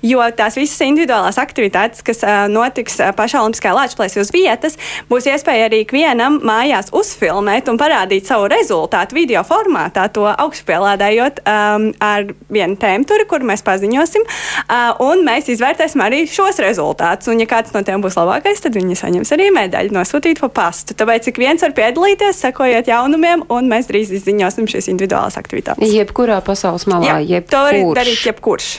[0.06, 4.78] jo tās visas individuālās aktivitātes, kas notiks pašā Olimpiskajā Latvijas uz vietas,
[5.12, 11.90] būs iespēja arī ikvienam mājās uzfilmēt un parādīt savu rezultātu video formātā, to augstpielādējot um,
[12.04, 17.30] ar vienu tēmu, kur mēs paziņosim, uh, un mēs izvērtēsim arī šos rezultātus.
[17.32, 20.96] Un, ja kāds no tiem būs labākais, tad viņi saņems arī medaļu nosūtīt pa pastu.
[20.98, 25.94] Tāpēc ik viens var piedalīties, sekojot jaunumiem, un mēs drīz izziņosim šīs individuālās aktivitātes.
[25.94, 28.70] Jebkurā pasaules malā, Jā, to var darīt jebkurš.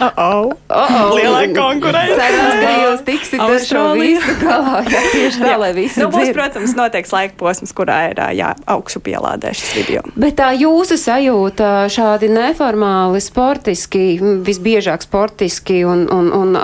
[0.00, 0.44] Uh -oh.
[0.46, 1.14] Uh -oh.
[1.16, 2.14] Lielā konkurence.
[2.14, 4.82] Cerams, ka jūs tiksiet ar šo visu galā.
[4.90, 6.34] Jā, tieši tā, lai visi nu, būs, dzird.
[6.34, 10.02] protams, noteikts laika posms, kurā ir jā, augšu pielādē šis video.
[10.16, 16.56] Bet tā jūsu sajūta šādi neformāli, sportiski, visbiežāk sportiski un, un, un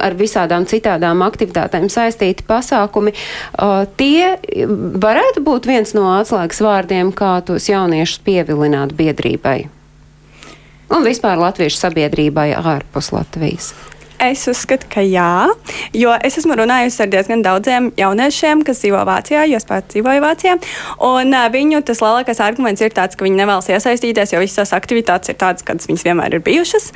[0.00, 3.12] ar visādām citādām aktivitātēm saistīti pasākumi,
[3.96, 4.38] tie
[5.06, 9.75] varētu būt viens no atslēgas vārdiem, kā tos jauniešus pievilināt biedrībai
[10.90, 13.72] un vispār latviešu sabiedrībai ārpus Latvijas.
[14.22, 15.48] Es uzskatu, ka jā,
[15.92, 20.22] jo es esmu runājusi ar diezgan daudziem jauniešiem, kas dzīvo Vācijā, jo es pats dzīvoju
[20.24, 20.54] Vācijā.
[21.04, 24.72] Un, uh, viņu tas lielākais arguments ir tāds, ka viņi nevēlas iesaistīties, jo visas tās
[24.78, 26.88] aktivitātes ir tādas, kādas viņas vienmēr ir bijušas.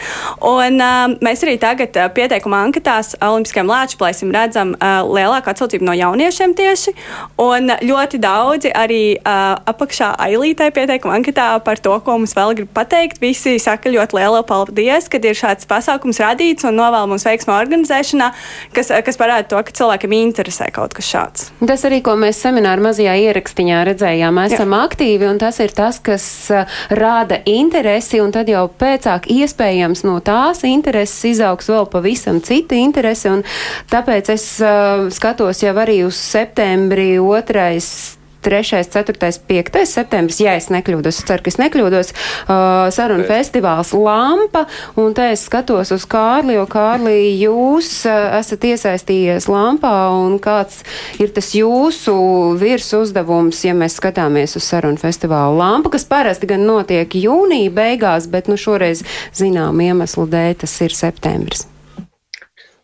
[0.48, 5.96] Un, uh, mēs arī tagad uh, pieteikuma anketās Olimpiskajam Latvijas redzam uh, lielāku atsaucību no
[5.98, 6.96] jauniešiem tieši.
[7.42, 12.72] Un ļoti daudzi arī uh, apakšā ailītai pieteikuma anketā par to, ko mums vēl grib
[12.72, 13.20] pateikt.
[13.20, 18.30] Visi saka ļoti lielu paldies, kad ir šāds pasākums radīts un novēl mums veiksmu organizēšanā,
[18.74, 21.48] kas, kas parāda to, ka cilvēkiem interesē kaut kas šāds.
[21.66, 24.82] Tas arī, ko mēs semināru mazajā ierakstiņā redzējām, mēs esam Jā.
[24.86, 30.20] aktīvi, un tas ir tas, kas uh, rāda interesi, un tad jau pēcāk iespējams no
[30.24, 33.44] tās intereses izaugs vēl pavisam cita interese, un
[33.90, 40.70] tāpēc es uh, skatos jau arī uz septembri otrais 3, 4, 5 septembris, ja es
[40.72, 44.64] nekļūdos, es ceru, ka es nekļūdos, uh, saruna festivāls Lampa,
[45.00, 50.83] un te es skatos uz Kārli, jo Kārli, jūs uh, esat iesaistījies Lampā, un kāds
[51.20, 52.16] ir tas jūsu
[52.61, 58.31] virs uzdevums, ja mēs skatāmies uz saruna festivālu Lampa, kas parasti gan notiek jūnija beigās,
[58.31, 59.05] bet nu šoreiz
[59.37, 61.66] zinām iemeslu dēļ tas ir septembris.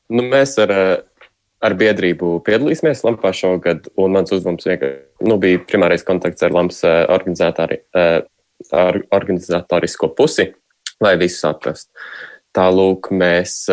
[0.07, 1.16] Nu, mēs ar uh
[1.65, 4.67] ar biedrību piedalīsimies Lampā šogad, un mans uzdevums
[5.25, 10.51] nu, bija primārais kontakts ar Lampas organizatori, ar organizatorisko pusi,
[11.03, 11.91] lai visus atrast.
[12.57, 13.67] Tālūk, mēs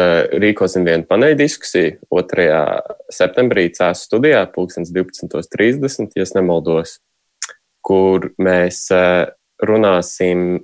[0.43, 2.48] rīkosim vienu paneļu diskusiju 2.
[3.15, 6.98] septembrī Cēsu studijā, 12.30, ja nemaldos,
[7.84, 8.89] kur mēs
[9.63, 10.63] runāsim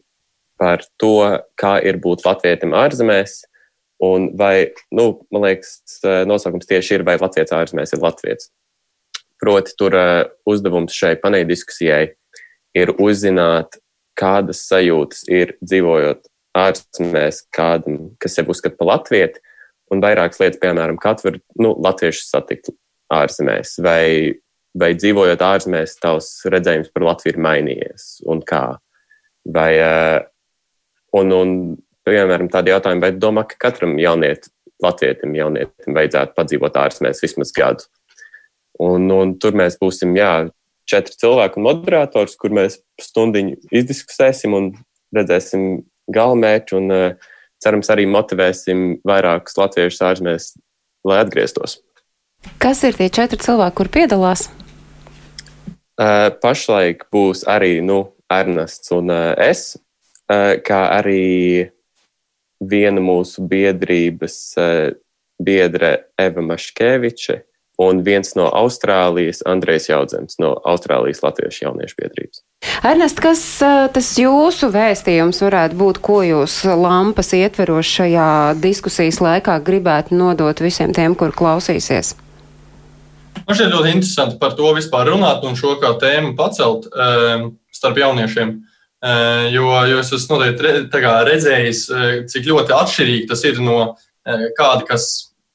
[0.60, 3.46] par to, kā ir būt latvietim ārzemēs,
[4.06, 8.48] Un vai, nu, man liekas, nosaukums tieši ir, vai Latvijas ārzemēs ir Latvijas.
[9.40, 9.96] Proti, tur
[10.48, 12.06] uzdevums šai paneļdiskusijai
[12.80, 13.80] ir uzzināt,
[14.20, 16.26] kādas sajūtas ir dzīvojot
[16.60, 19.42] ārzemēs, kādam, kas sev uzskata par latvieti,
[19.94, 22.72] un vairākas lietas, piemēram, kā var nu, latviešu satikt
[23.14, 24.36] ārzemēs, vai,
[24.78, 28.64] vai dzīvojot ārzemēs, tavs redzējums par Latviju ir mainījies, un kā.
[29.50, 29.72] Vai,
[31.16, 31.54] un, un,
[32.10, 34.52] piemēram, tādi jautājumi, vai domā, ka katram jaunietim,
[34.84, 37.88] latvietim, jaunietim vajadzētu padzīvot ārzemēs vismaz gadu.
[38.80, 40.48] Un, un tur mēs būsim, jā,
[40.90, 44.72] četri cilvēki un moderators, kur mēs stundiņu izdiskusēsim un
[45.16, 50.54] redzēsim galvenmērķi un uh, cerams arī motivēsim vairākus latviešus ārzemēs,
[51.08, 51.80] lai atgrieztos.
[52.62, 54.48] Kas ir tie četri cilvēki, kur piedalās?
[56.00, 59.74] Uh, pašlaik būs arī nu, Ernests un uh, es,
[60.32, 61.68] uh, kā arī
[62.60, 64.90] viena mūsu biedrības uh,
[65.40, 67.40] biedre Eva Maškeviče,
[67.80, 72.42] un viens no Austrālijas, Andrejs Jaudzens no Austrālijas Latviešu jauniešu biedrības.
[72.84, 73.44] Ernest, kas
[73.96, 80.92] tas jūsu vēstījums varētu būt, ko jūs lampas ietveros šajā diskusijas laikā gribētu nodot visiem
[80.96, 82.18] tiem, kur klausīsies?
[83.48, 88.04] Man šķiet ļoti interesanti par to vispār runāt un šo kā tēmu pacelt um, starp
[88.04, 88.58] jauniešiem.
[88.60, 88.69] Uh,
[89.54, 91.86] jo, jo es esmu noteikti redzējis,
[92.32, 93.80] cik ļoti atšķirīgi tas ir no
[94.58, 95.10] kāda, kas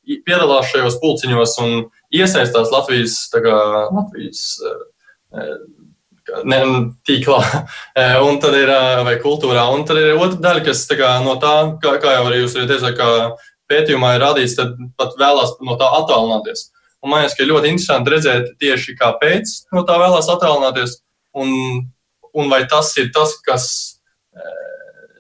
[0.04, 3.56] piedalās šajos pulciņos un iesaistās Latvijas, kā,
[3.92, 4.44] Latvijas
[6.48, 6.60] ne,
[7.06, 7.40] tīklā,
[8.26, 8.72] un tad ir,
[9.06, 9.66] vai kultūrā.
[9.74, 12.70] Un tad ir otra daļa, kas kā, no tā, kā, kā jau arī jūs arī
[12.70, 13.10] teicāt, kā
[13.70, 16.68] pētījumā ir rādīts, tad pat vēlās no tā attālināties.
[17.04, 20.98] Un man liekas, ka ļoti interesanti redzēt tieši kāpēc no tā vēlās attālināties,
[21.36, 21.50] un,
[22.34, 23.68] un vai tas ir tas, kas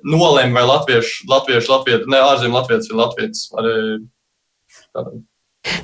[0.04, 3.62] nolēma, vai latviešu, latviešu, latviešu, ne ārzemju latviešu ir latviešu.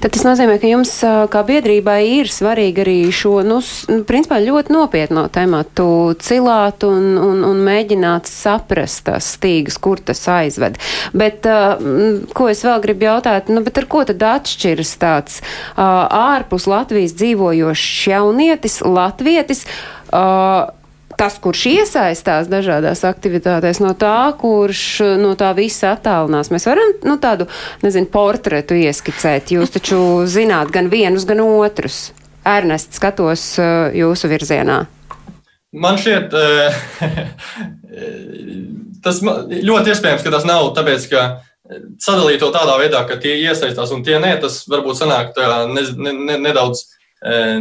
[0.01, 0.91] Tad tas nozīmē, ka jums
[1.33, 3.63] kā biedrībai ir svarīgi arī šo, nu,
[4.09, 5.87] principā ļoti nopietno tematu
[6.21, 10.77] cilāt un, un, un mēģināt saprast tās stīgas, kur tas aizved.
[11.17, 11.49] Bet,
[12.37, 15.41] ko es vēl gribu jautāt, nu, bet ar ko tad atšķiras tāds
[15.81, 19.65] ārpus Latvijas dzīvojošs jaunietis, latvietis?
[21.21, 24.85] Tas, kurš iesaistās dažādās aktivitātēs, no tā, kurš
[25.21, 26.49] no tā visa attālinās.
[26.53, 27.47] Mēs varam nu, tādu,
[27.85, 29.53] nezinu, portretu ieskicēt.
[29.53, 32.11] Jūs taču zināt gan vienus, gan otrus.
[32.49, 34.79] Ernest, skatos uh, jūsu virzienā.
[35.77, 36.81] Man šķiet, uh,
[39.05, 41.27] tas ļoti iespējams, ka tas nav tāpēc, ka
[42.01, 45.85] sadalīt to tādā veidā, ka tie iesaistās un tie nē, tas varbūt sanāk tā, ne,
[46.17, 47.61] ne, nedaudz uh,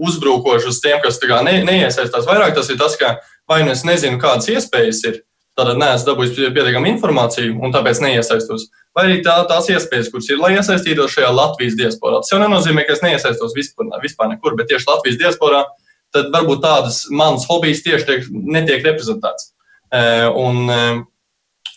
[0.00, 2.28] uzbrukoši uz tiem, kas ne, neiesaistās.
[2.28, 3.18] Vairāk tas ir tas, ka
[3.50, 5.20] vai nu es nezinu, kādas iespējas ir,
[5.58, 8.68] tad neesmu dabūjis pietiekami informāciju un tāpēc neiesaistos.
[8.96, 12.22] Vai arī tā, tās iespējas, kuras ir, lai iesaistītos šajā Latvijas diasporā.
[12.22, 15.64] Tas jau nenozīmē, ka es neiesaistos vispār, vispār nekur, bet tieši Latvijas diasporā,
[16.14, 19.52] tad varbūt tādas manas hobijas tieši tiek, netiek reprezentētas.
[19.90, 20.02] E,
[20.40, 20.80] un, e,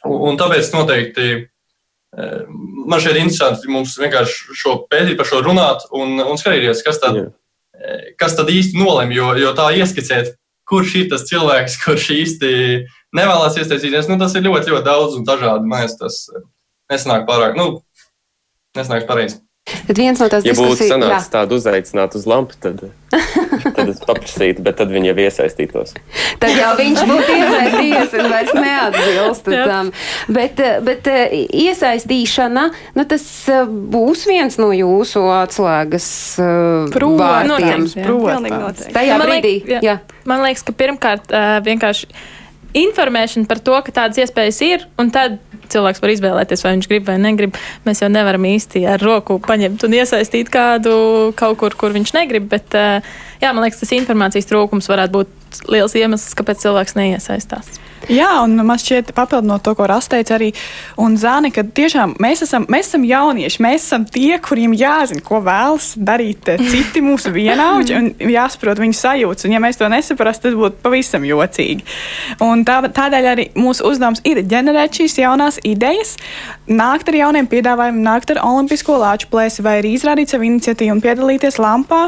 [0.09, 1.45] un tāpēc noteikti e,
[2.89, 7.01] man šeit ir interesanti mums vienkārši šo pētīt, par šo runāt un, un skatīties, kas
[7.01, 7.31] tad ir
[8.19, 10.35] kas tad īsti nolem, jo, jo tā ieskicēt,
[10.69, 12.51] kurš ir tas cilvēks, kurš īsti
[13.17, 15.67] nevēlas iesaistīties, nu, tas ir ļoti, ļoti daudz un dažādi.
[15.69, 16.19] Man liekas, tas
[16.91, 17.81] nesanāk pārāk, nu,
[18.77, 19.41] nesanāk pareizi.
[19.63, 20.79] Tad viens no tās ja diskusijas...
[20.79, 22.81] būtu sanācis tādu uzaicināt uz lampu, tad,
[23.77, 25.93] tad es paprasītu, bet tad viņi jau iesaistītos.
[26.43, 29.93] Tad jau viņš būtu iesaistījies un vairs neatbilst tam.
[30.35, 31.07] Bet, bet
[31.63, 32.67] iesaistīšana,
[32.99, 33.25] nu tas
[33.95, 36.11] būs viens no jūsu atslēgas
[36.91, 37.87] vārdiem.
[38.03, 39.83] Protams, Tajā brīdī, jā.
[39.83, 39.99] jā.
[40.27, 41.31] Man liekas, ka pirmkārt
[41.63, 42.11] vienkārši
[42.77, 45.39] informēšana par to, ka tādas iespējas ir, un tad
[45.73, 47.57] cilvēks var izvēlēties, vai viņš grib vai negrib.
[47.87, 50.95] Mēs jau nevaram īsti ar roku paņemt un iesaistīt kādu
[51.39, 52.49] kaut kur, kur viņš negrib.
[52.51, 57.82] Bet, jā, man liekas, tas informācijas trūkums varētu būt liels iemesls, kāpēc cilvēks neiesaistās.
[58.11, 60.49] Jā, un man šķiet, papildinot to, ko Rasteica arī
[60.99, 65.39] un Zāne, ka tiešām mēs esam, mēs esam jaunieši, mēs esam tie, kuriem jāzina, ko
[65.43, 69.47] vēlas darīt citi mūsu vienaudži un jāsaprot viņu sajūtas.
[69.47, 71.85] Un ja mēs to nesaprastu, tad būtu pavisam jocīgi.
[72.43, 76.17] Un tā, tādēļ arī mūsu uzdevums ir ģenerēt šīs jaunās idejas,
[76.67, 81.03] nākt ar jauniem piedāvājumiem, nākt ar olimpisko lāču plēsi vai arī izrādīt savu iniciatīvu un
[81.03, 82.03] piedalīties lampā.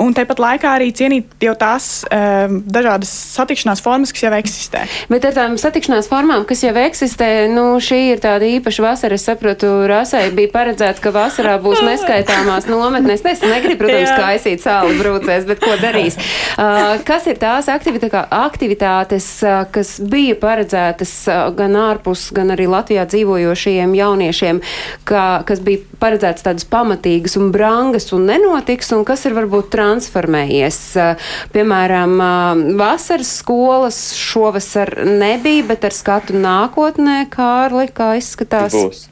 [0.00, 4.84] Un tāpat laikā arī cienīt jau tās um, dažādas satikšanās formas, kas jau eksistē.
[5.12, 9.16] Bet ar par tām satikšanās formām, kas jau eksistē, nu, šī ir tāda īpaša vasara.
[9.18, 13.24] Es saprotu, Rasai bija paredzēts, ka vasarā būs neskaitāmās nometnes.
[13.26, 14.18] Es negribu, protams, Jā.
[14.20, 16.18] kaisīt sāli brūcēs, bet ko darīs?
[16.54, 22.68] Uh, kas ir tās aktivitā, aktivitātes, uh, kas bija paredzētas uh, gan ārpus, gan arī
[22.70, 24.60] Latvijā dzīvojošajiem jauniešiem,
[25.08, 30.78] kā, kas bija paredzētas tādas pamatīgas un brangas un nenotiks, un kas ir varbūt transformējies?
[30.94, 31.26] Uh,
[31.56, 34.94] piemēram, uh, vasaras skolas šovasar
[35.24, 38.76] nebija, bet ar skatu nākotnē, Kārli, kā izskatās?
[38.76, 39.04] Būs.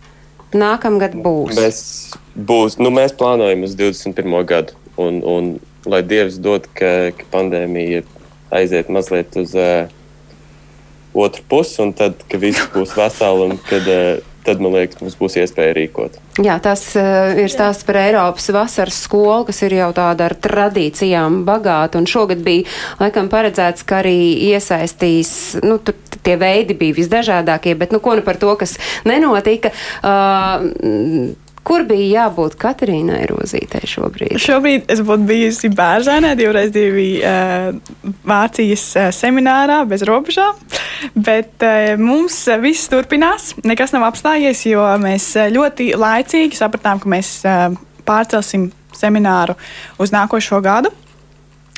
[0.53, 1.57] Nākamgad būs.
[1.57, 1.83] Mēs,
[2.37, 4.37] būs, nu, mēs plānojam uz 21.
[4.49, 5.53] gadu, un, un
[5.89, 8.05] lai Dievs dod, ka, ka pandēmija
[8.53, 9.89] aiziet mazliet uz uh,
[11.17, 15.17] otru pusi, un tad, kad viss būs veseli, un kad, uh, tad, man liekas, mums
[15.19, 16.19] būs iespēja rīkot.
[16.43, 21.43] Jā, tas uh, ir stāsts par Eiropas vasaras skolu, kas ir jau tāda ar tradīcijām
[21.49, 22.01] bagāta.
[22.01, 22.67] Un šogad bija
[23.03, 24.17] laikam paredzēts, ka arī
[24.51, 25.33] iesaistīs,
[25.63, 28.79] nu, tur tie veidi bija visdažādākie, bet nu, ko nu par to, kas
[29.09, 29.73] nenotika.
[30.03, 34.35] Uh, Kur bija jābūt Katrīnai Rozītei šobrīd?
[34.43, 37.71] Šobrīd es būtu bijusi bērnē, divreiz divi uh,
[38.27, 40.59] Vācijas uh, seminārā bez robežām.
[41.15, 47.31] Bet uh, mums viss turpinās, nekas nav apstājies, jo mēs ļoti laicīgi sapratām, ka mēs
[47.47, 49.55] uh, pārcelsim semināru
[50.03, 50.91] uz nākošo gadu.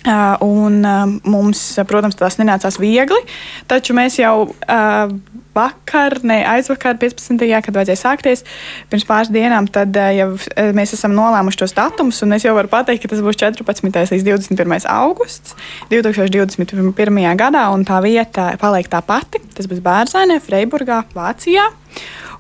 [0.05, 3.23] Uh, un uh, mums, protams, tas nenācās viegli,
[3.71, 5.15] taču mēs jau uh,
[5.55, 7.45] vakar, ne aizvakar, 15.
[7.67, 8.45] kad vajadzēja sākties,
[8.93, 12.57] pirms pāris dienām, tad uh, jau uh, mēs esam nolēmuši tos datumus, un es jau
[12.57, 13.81] varu pateikt, ka tas būs 14.
[14.15, 14.89] līdz 21.
[14.95, 15.57] augusts
[15.93, 17.23] 2021.
[17.41, 19.43] gadā, un tā vieta paliek tā pati.
[19.55, 21.69] Tas būs Bērzainē, Freiburgā, Vācijā.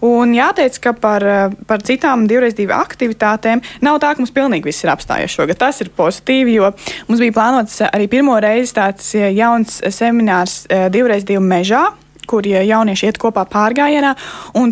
[0.04, 1.24] Un jāteic, ka par,
[1.68, 5.60] par citām divreiz divu aktivitātēm nav tā, ka mums pilnīgi viss ir apstājies šogad.
[5.62, 6.72] Tas ir pozitīvi, jo
[7.08, 11.86] mums bija plānots arī pirmo reizi tāds jauns seminārs eh, divreiz divu mežā
[12.28, 14.14] kur ja jaunieši iet kopā pārgājienā.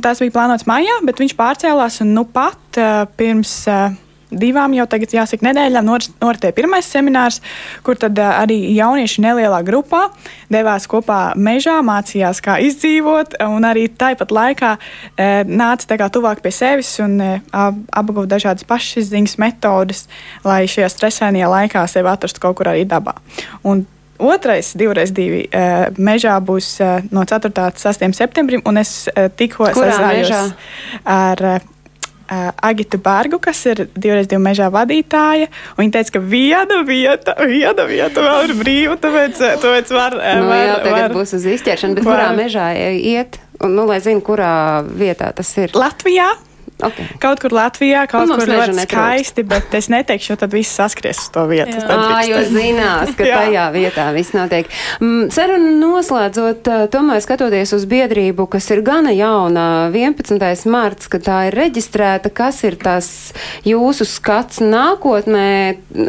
[0.03, 3.61] Tas bija plānots maijā, bet viņš pārcēlās un nu pat uh, pirms.
[3.71, 4.01] Uh,
[4.33, 7.43] Divām jau tagad, jāsaka, nedēļām noritēja pirmais seminārs,
[7.85, 10.07] kur tad uh, arī jaunieši nelielā grupā
[10.49, 14.73] devās kopā mežā, mācījās, kā izdzīvot, un arī tāpat laikā
[15.53, 17.21] nāca tā kā tuvāk pie sevis un
[17.53, 20.07] apguva dažādas pašizziņas metodes,
[20.49, 23.19] lai šajā stresainajā laikā sevi atrastu kaut kur arī dabā.
[23.69, 23.85] Un
[24.23, 27.51] Otrais, divreiz divi uh, mežā būs uh, no 4.
[27.51, 28.09] līdz 6.
[28.16, 30.55] septembrim, un es uh, tikko sazinājos
[31.03, 31.47] ar
[32.33, 35.51] Agitu Bārgu, kas ir divreiz divu mežā vadītāja.
[35.77, 40.62] Viņa teica, ka viena vieta, viena vieta vēl ir brīva, tāpēc, tāpēc var, nu, var,
[40.62, 42.23] jā, tagad var, būs uz izķeršanu, bet var.
[42.23, 43.37] kurā mežā iet?
[43.61, 44.55] Un, nu, lai zinu, kurā
[44.87, 45.77] vietā tas ir.
[45.77, 46.31] Latvijā.
[46.83, 47.07] Okay.
[47.22, 51.20] Kaut kur Latvijā, kaut Nu, kur ļoti skaisti, bet es neteikšu, jo tad viss saskries
[51.22, 51.76] uz to vietu.
[51.78, 53.43] Jā, jo zinās, ka Jā.
[53.45, 54.70] tajā vietā viss notiek.
[54.99, 60.66] Mm, Sarunu noslēdzot, tomēr skatoties uz biedrību, kas ir gana jauna, 11.
[60.72, 63.09] marts, kad tā ir reģistrēta, kas ir tas
[63.68, 65.49] jūsu skats nākotnē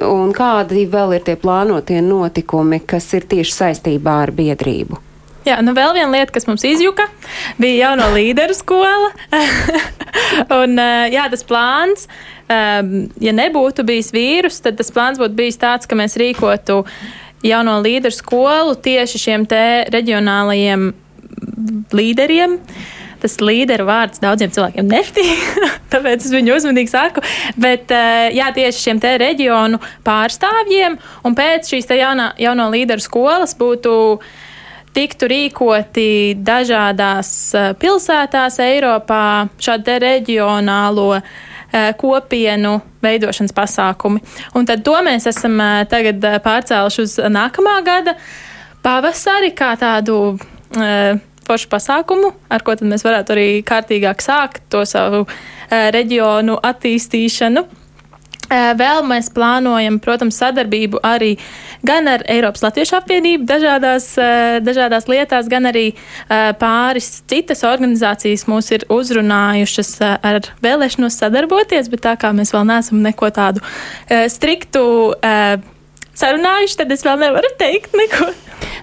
[0.09, 5.12] un kādi vēl ir tie plānotie notikumi, kas ir tieši saistībā ar biedrību?
[5.44, 7.10] Jā, nu vēl viena lieta, kas mums izjuka,
[7.60, 9.10] bija jauno līderu skola.
[10.62, 12.08] un, eh, jā, tas plāns,
[12.48, 16.84] um, ja nebūtu bijis vīrus, tad tas plāns būtu bijis tāds, ka mēs rīkotu
[17.44, 20.91] jauno līderu skolu tieši šiem te reģionālajiem
[21.91, 22.60] līderiem.
[23.24, 25.44] Tas līderu vārds daudziem cilvēkiem nepatīk,
[25.94, 27.24] tāpēc es viņu uzmanīgi saku.
[27.60, 33.56] Bet eh, jā, tieši šiem te reģionu pārstāvjiem un pēc šīs jaunā, jauno līderu skolas
[33.60, 33.94] būtu
[34.94, 36.08] tiktu rīkoti
[36.46, 44.22] dažādās eh, pilsētās Eiropā šādi reģionālo eh, kopienu veidošanas pasākumi.
[44.58, 48.18] Un tad to mēs esam eh, tagad pārcēluši uz nākamā gada
[48.84, 50.36] pavasari kā tādu
[51.44, 55.22] foršu pasākumu, ar ko tad mēs varētu arī kārtīgāk sākt to savu
[55.70, 57.62] reģionu attīstīšanu.
[58.52, 61.32] Vēl mēs plānojam, protams, sadarbību arī
[61.86, 64.12] gan ar Eiropas Latviešu apvienību dažādās,
[64.66, 65.86] dažādās lietās, gan arī
[66.60, 73.02] pāris citas organizācijas mūs ir uzrunājušas ar vēlēšanos sadarboties, bet tā kā mēs vēl neesam
[73.06, 73.64] neko tādu
[74.30, 74.84] striktu
[76.20, 78.34] sarunājuši, tad es vēl nevaru teikt neko.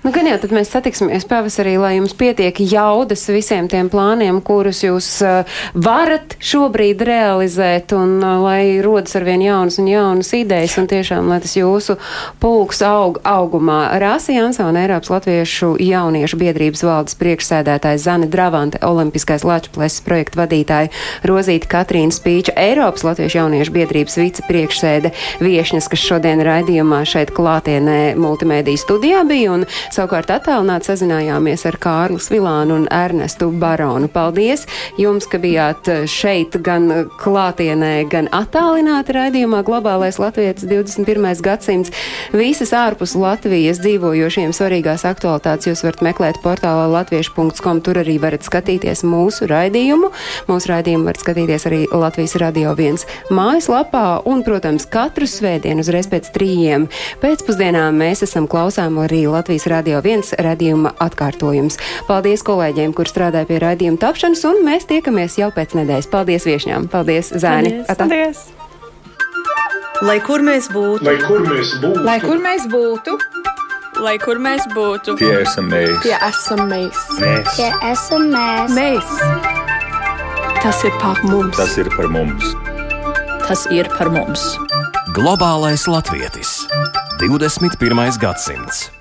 [0.00, 4.78] Nu, gan jau tad mēs satiksimies pavasarī, lai jums pietiek jaudas visiem tiem plāniem, kurus
[4.80, 10.88] jūs uh, varat šobrīd realizēt, un uh, lai rodas arvien jaunas un jaunas idejas, un
[10.88, 11.98] tiešām, lai tas jūsu
[12.40, 13.82] pulks aug augumā.
[14.00, 20.88] Rāsa Jansona, Eiropas Latviešu jauniešu biedrības valdes priekšsēdētājs Zane Dravante, Olimpiskais Lačplēses projekta vadītāja
[21.28, 25.12] Rozīta Katrīna Spīča, Eiropas Latviešu jauniešu biedrības vicepriekšsēde
[25.44, 32.20] viešņas, kas šodien raidījumā šeit klātienē multimēdiju studijā bija, un Savukārt attālināti sazinājāmies ar Kārlu
[32.22, 34.06] Svilānu un Ernestu Baronu.
[34.12, 34.66] Paldies
[35.00, 41.42] jums, ka bijāt šeit gan klātienē, gan attālināti raidījumā Globālais Latvijas 21.
[41.42, 41.92] gadsimts.
[42.36, 47.82] Visas ārpus Latvijas dzīvojošiem svarīgās aktualitātes jūs varat meklēt portālā latviešu.com.
[47.82, 50.12] Tur arī varat skatīties mūsu raidījumu.
[50.50, 53.04] Mūsu raidījumu varat skatīties arī Latvijas Radio 1
[53.34, 56.86] mājaslapā un, protams, katru svētdienu uzreiz pēc trījiem
[57.22, 61.78] pēcpusdienā mēs esam klausām arī Latvijas Radio 1 raidījuma atkārtojums.
[62.08, 66.10] Paldies kolēģiem, kur strādāja pie raidījuma tapšanas, un mēs tiekamies jau pēc nedēļas.
[66.12, 66.88] Paldies viešņām!
[66.92, 67.80] Paldies, Zēni!
[67.90, 67.98] Paldies.
[67.98, 68.48] Paldies!
[70.00, 73.18] Lai kur mēs būtu, Lai kur mēs būtu, Lai kur mēs būtu,
[74.00, 75.16] Lai kur mēs būtu?
[75.20, 75.98] Tie esam mēs.
[76.06, 77.02] tie esam mēs.
[77.20, 77.50] Mēs.
[77.58, 78.72] Tie esam mēs.
[78.72, 79.12] Mēs.
[80.62, 81.56] Tas ir par mums.
[81.56, 82.54] Tas ir par mums.
[83.50, 84.40] tas ir par mums.
[85.10, 86.68] Globālais latvietis
[87.18, 88.18] 21.
[88.22, 88.99] gadsimts.